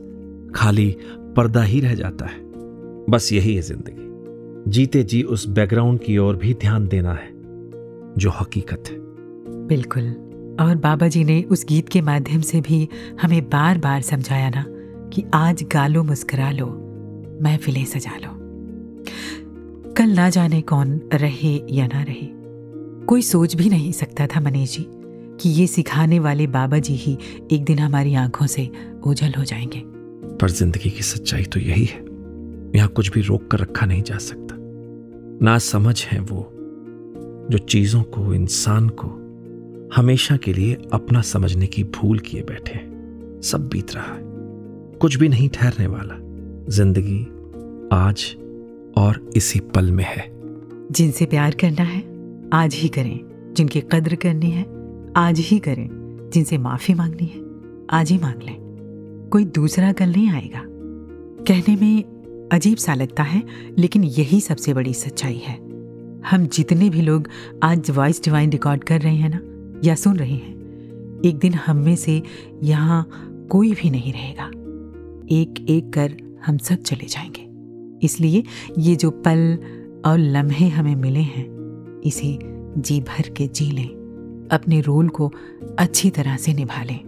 [0.55, 0.95] खाली
[1.35, 2.41] पर्दा ही रह जाता है।
[3.09, 7.31] बस यही है ज़िंदगी। जीते जी उस बैकग्राउंड की ओर भी ध्यान देना है,
[8.17, 8.97] जो हकीकत है।
[9.67, 10.03] बिल्कुल।
[10.61, 12.87] और बाबा जी ने उस गीत के माध्यम से भी
[13.21, 14.65] हमें बार बार समझाया ना
[15.13, 16.67] कि आज गालो मुस्कुरा लो,
[17.43, 18.29] महफिलें सजा लो।
[19.93, 22.27] कल ना जाने कौन रहे या ना रहे,
[23.05, 24.85] कोई सोच भी नहीं सकता था मनीष जी।
[25.41, 27.17] कि ये सिखाने वाले बाबा जी ही
[27.51, 28.69] एक दिन हमारी आँखों से
[29.07, 29.81] ओझल हो जाएँगे।
[30.37, 31.99] पर ज़िंदगी की सच्चाई तो यही है।
[32.75, 34.55] यहाँ कुछ भी रोक कर रखा नहीं जा सकता।
[35.45, 36.49] ना समझ है वो
[37.51, 39.07] जो चीज़ों को इंसान को
[39.95, 44.21] हमेशा के लिए अपना समझने की भूल किए बैठे हैं। सब बीत रहा है।
[45.01, 46.19] कुछ भी नहीं ठहरने वाला।
[46.69, 47.23] ज़िंदगी
[47.93, 48.35] आज
[48.97, 50.31] और इसी पल में है।
[50.91, 52.03] जिनसे प्यार करना है
[52.53, 53.19] आज ही करें।
[53.53, 54.63] जिनकी कद्र करनी है
[55.15, 55.89] आज ही करें,
[56.33, 57.41] जिनसे माफ़ी मांगनी है,
[57.89, 58.57] आज ही मांग लें।
[59.31, 60.61] कोई दूसरा कल नहीं आएगा।
[61.47, 62.03] कहने में
[62.51, 63.43] अजीब सा लगता है,
[63.77, 65.55] लेकिन यही सबसे बड़ी सच्चाई है।
[66.21, 67.27] हम जितने भी लोग
[67.63, 69.39] आज वॉइस डिवाइन रिकॉर्ड कर रहे हैं ना,
[69.83, 70.55] या सुन रहे हैं,
[71.25, 72.23] एक दिन हम में से
[72.63, 73.09] यहाँ
[73.49, 74.45] कोई भी नहीं रहेगा।
[75.31, 76.13] एक एक कर
[76.45, 77.53] हम सब चले जाएँगे।
[78.05, 78.43] इसलिए
[78.79, 79.57] ये जो पल
[80.05, 81.45] और लम्हे हमें मिले हैं,
[82.01, 82.39] इसे
[82.77, 84.02] जी भर के जी लें।
[84.53, 85.31] अपने रोल को
[85.79, 86.99] अच्छी तरह से निभा लें।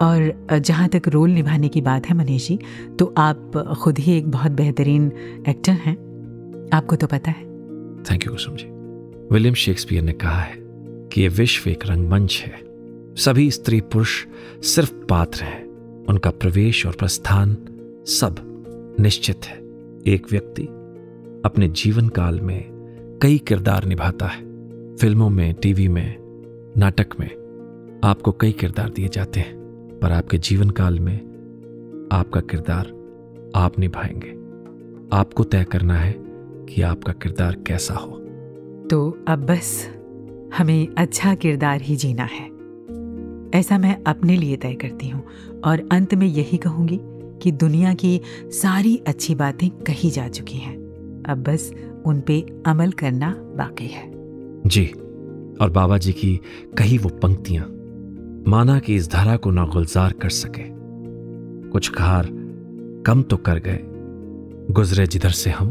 [0.00, 2.58] और जहाँ तक रोल निभाने की बात है मनीष जी
[2.98, 3.52] तो आप
[3.82, 5.12] खुद ही एक बहुत बेहतरीन
[5.48, 5.96] एक्टर हैं।
[6.72, 7.44] आपको तो पता है।
[8.04, 8.66] Thank you Kusum ji
[9.34, 10.54] William Shakespeare ने कहा है
[11.12, 12.70] कि ये विश्व एक रंगमंच है।
[13.16, 14.26] सभी स्त्री पुरुष
[14.62, 15.64] सिर्फ़ पात्र हैं।
[16.08, 17.56] उनका प्रवेश और प्रस्थान
[18.06, 18.46] सब
[19.00, 19.56] निश्चित है।
[20.06, 20.62] एक व्यक्ति
[21.44, 22.64] अपने जीवन काल में
[23.22, 24.40] कई किरदार निभाता है।
[24.96, 26.16] फ़िल्मों में, टीवी में
[26.78, 27.28] नाटक में
[28.04, 29.56] आपको कई किरदार दिए जाते हैं
[30.02, 31.16] पर आपके जीवन काल में
[32.12, 32.86] आपका किरदार
[33.54, 34.28] आप निभाएँगे।
[35.16, 36.14] आपको तय करना है
[36.68, 38.10] कि आपका किरदार कैसा हो।
[38.90, 39.88] तो अब बस
[40.58, 42.46] हमें अच्छा किरदार ही जीना है।
[43.60, 45.24] ऐसा मैं अपने लिए तय करती हूँ
[45.64, 47.00] और अंत में यही कहूँगी
[47.42, 50.76] कि दुनिया की सारी अच्छी बातें कही जा चुकी हैं।
[51.28, 51.74] अब बस
[52.06, 54.12] उन पे अमल करना बाकी है।
[54.66, 54.92] जी।
[55.60, 56.40] और बाबा जी की
[56.78, 57.66] कही वो पंक्तियाँ
[58.48, 60.62] माना कि इस धारा को ना गुलजार कर सके।
[61.70, 62.28] कुछ खार
[63.06, 63.78] कम तो कर गए।
[64.74, 65.68] गुजरे जिधर से हम।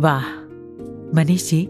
[0.00, 0.24] वाह,
[1.14, 1.66] मनीष जी,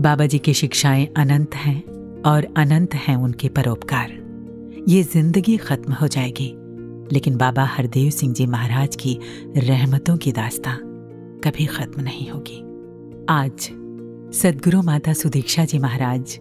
[0.00, 4.10] बाबा जी की शिक्षाएँ अनंत हैं और अनंत हैं उनके परोपकार।
[4.88, 6.52] ये ज़िंदगी खत्म हो जाएगी,
[7.12, 9.18] लेकिन बाबा हरदेव सिंह जी महाराज की
[9.56, 10.78] रहमतों की दास्ता
[11.44, 12.60] कभी खत्म नहीं होगी।
[13.30, 13.70] आज
[14.36, 16.38] सदगुरु माता सुदीक्षा जी महाराज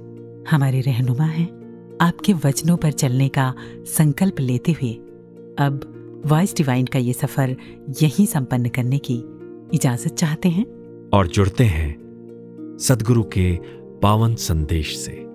[0.51, 1.59] हमारे रहनुमा हैं।
[2.01, 3.53] आपके वचनों पर चलने का
[3.85, 4.93] संकल्प लेते हुए
[5.59, 7.55] अब वॉइस डिवाइन का ये सफ़र
[8.01, 9.23] यहीं संपन्न करने की
[9.73, 10.65] इजाज़त चाहते हैं।
[11.13, 11.97] और जुड़ते हैं
[12.81, 13.59] सदगुरु के
[14.01, 15.25] पावन संदेश से।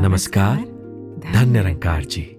[0.00, 0.58] नमस्कार,
[1.32, 2.36] धन्य रंकार जी।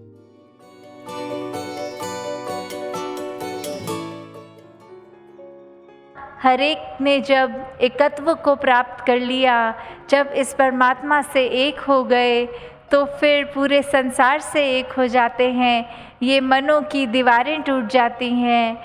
[6.44, 9.74] हर एक ने जब एकत्व को प्राप्त कर लिया,
[10.10, 12.46] जब इस परमात्मा से एक हो गए
[12.92, 15.86] तो फिर पूरे संसार से एक हो जाते हैं।
[16.24, 18.78] ये मनों की दीवारें टूट जाती हैं।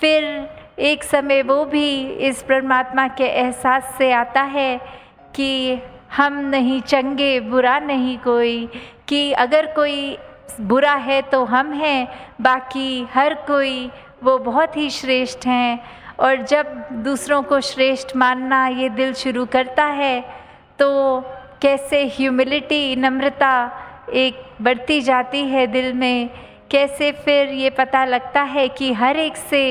[0.00, 0.24] फिर
[0.78, 1.88] एक समय वो भी
[2.20, 4.80] इस परमात्मा के एहसास से आता है
[5.34, 5.78] कि
[6.16, 8.68] हम नहीं चंगे, बुरा नहीं कोई,
[9.08, 10.18] कि अगर कोई
[10.60, 12.08] बुरा है तो हम हैं,
[12.40, 13.90] बाकी हर कोई
[14.22, 15.80] वो बहुत ही श्रेष्ठ हैं।
[16.18, 16.66] और जब
[17.04, 20.20] दूसरों को श्रेष्ठ मानना ये दिल शुरू करता है
[20.78, 21.20] तो
[21.62, 23.52] कैसे ह्यूमिलिटी नम्रता
[24.14, 26.30] एक बढ़ती जाती है दिल में?
[26.70, 29.62] कैसे फिर ये पता लगता है कि हर एक से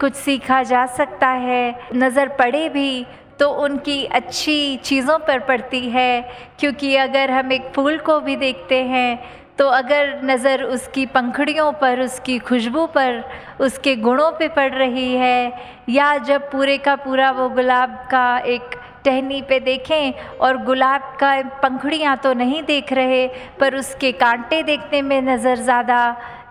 [0.00, 1.88] कुछ सीखा जा सकता है?
[1.94, 3.06] नज़र पड़े भी
[3.38, 6.20] तो उनकी अच्छी चीज़ों पर पड़ती है,
[6.58, 9.18] क्योंकि अगर हम एक फूल को भी देखते हैं
[9.58, 13.22] तो अगर नज़र उसकी पंखड़ियों पर, उसकी खुशबू पर,
[13.60, 15.52] उसके गुणों पे पड़ रही है,
[15.88, 21.40] या जब पूरे का पूरा वो गुलाब का एक टहनी पे देखें और गुलाब का
[21.62, 23.26] पंखड़ियाँ तो नहीं देख रहे,
[23.60, 26.00] पर उसके कांटे देखने में नज़र ज़्यादा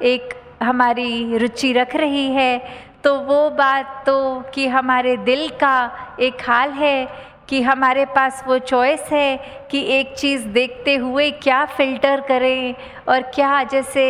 [0.03, 0.34] एक
[0.64, 2.58] हमारी रुचि रख रही है
[3.03, 4.18] तो वो बात तो
[4.53, 5.76] कि हमारे दिल का
[6.20, 7.08] एक हाल है
[7.50, 9.38] कि हमारे पास वो चॉइस है
[9.72, 12.76] कि एक चीज़ देखते हुए क्या फ़िल्टर करें
[13.08, 14.06] और क्या जैसे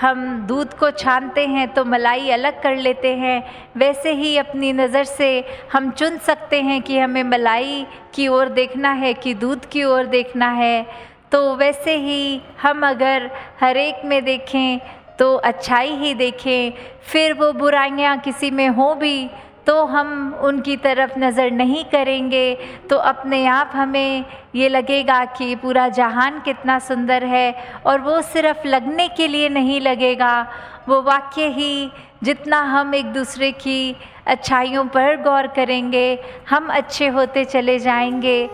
[0.00, 3.42] हम दूध को छानते हैं तो मलाई अलग कर लेते हैं,
[3.76, 7.84] वैसे ही अपनी नज़र से हम चुन सकते हैं कि हमें मलाई
[8.14, 10.86] की ओर देखना है कि दूध की ओर देखना है।
[11.32, 13.30] तो वैसे ही हम अगर
[13.60, 14.78] हर एक में देखें
[15.18, 16.72] तो अच्छाई ही देखें,
[17.02, 19.30] फिर वो बुराइयाँ किसी में हों भी
[19.68, 22.54] तो हम उनकी तरफ़ नज़र नहीं करेंगे।
[22.90, 27.54] तो अपने आप हमें ये लगेगा कि पूरा जहान कितना सुंदर है
[27.86, 30.46] और वो सिर्फ़ लगने के लिए नहीं लगेगा।
[30.88, 31.90] वो वाक्य ही
[32.22, 33.94] जितना हम एक दूसरे की
[34.26, 38.48] अच्छाइयों पर गौर करेंगे, हम अच्छे होते चले जाएँगे।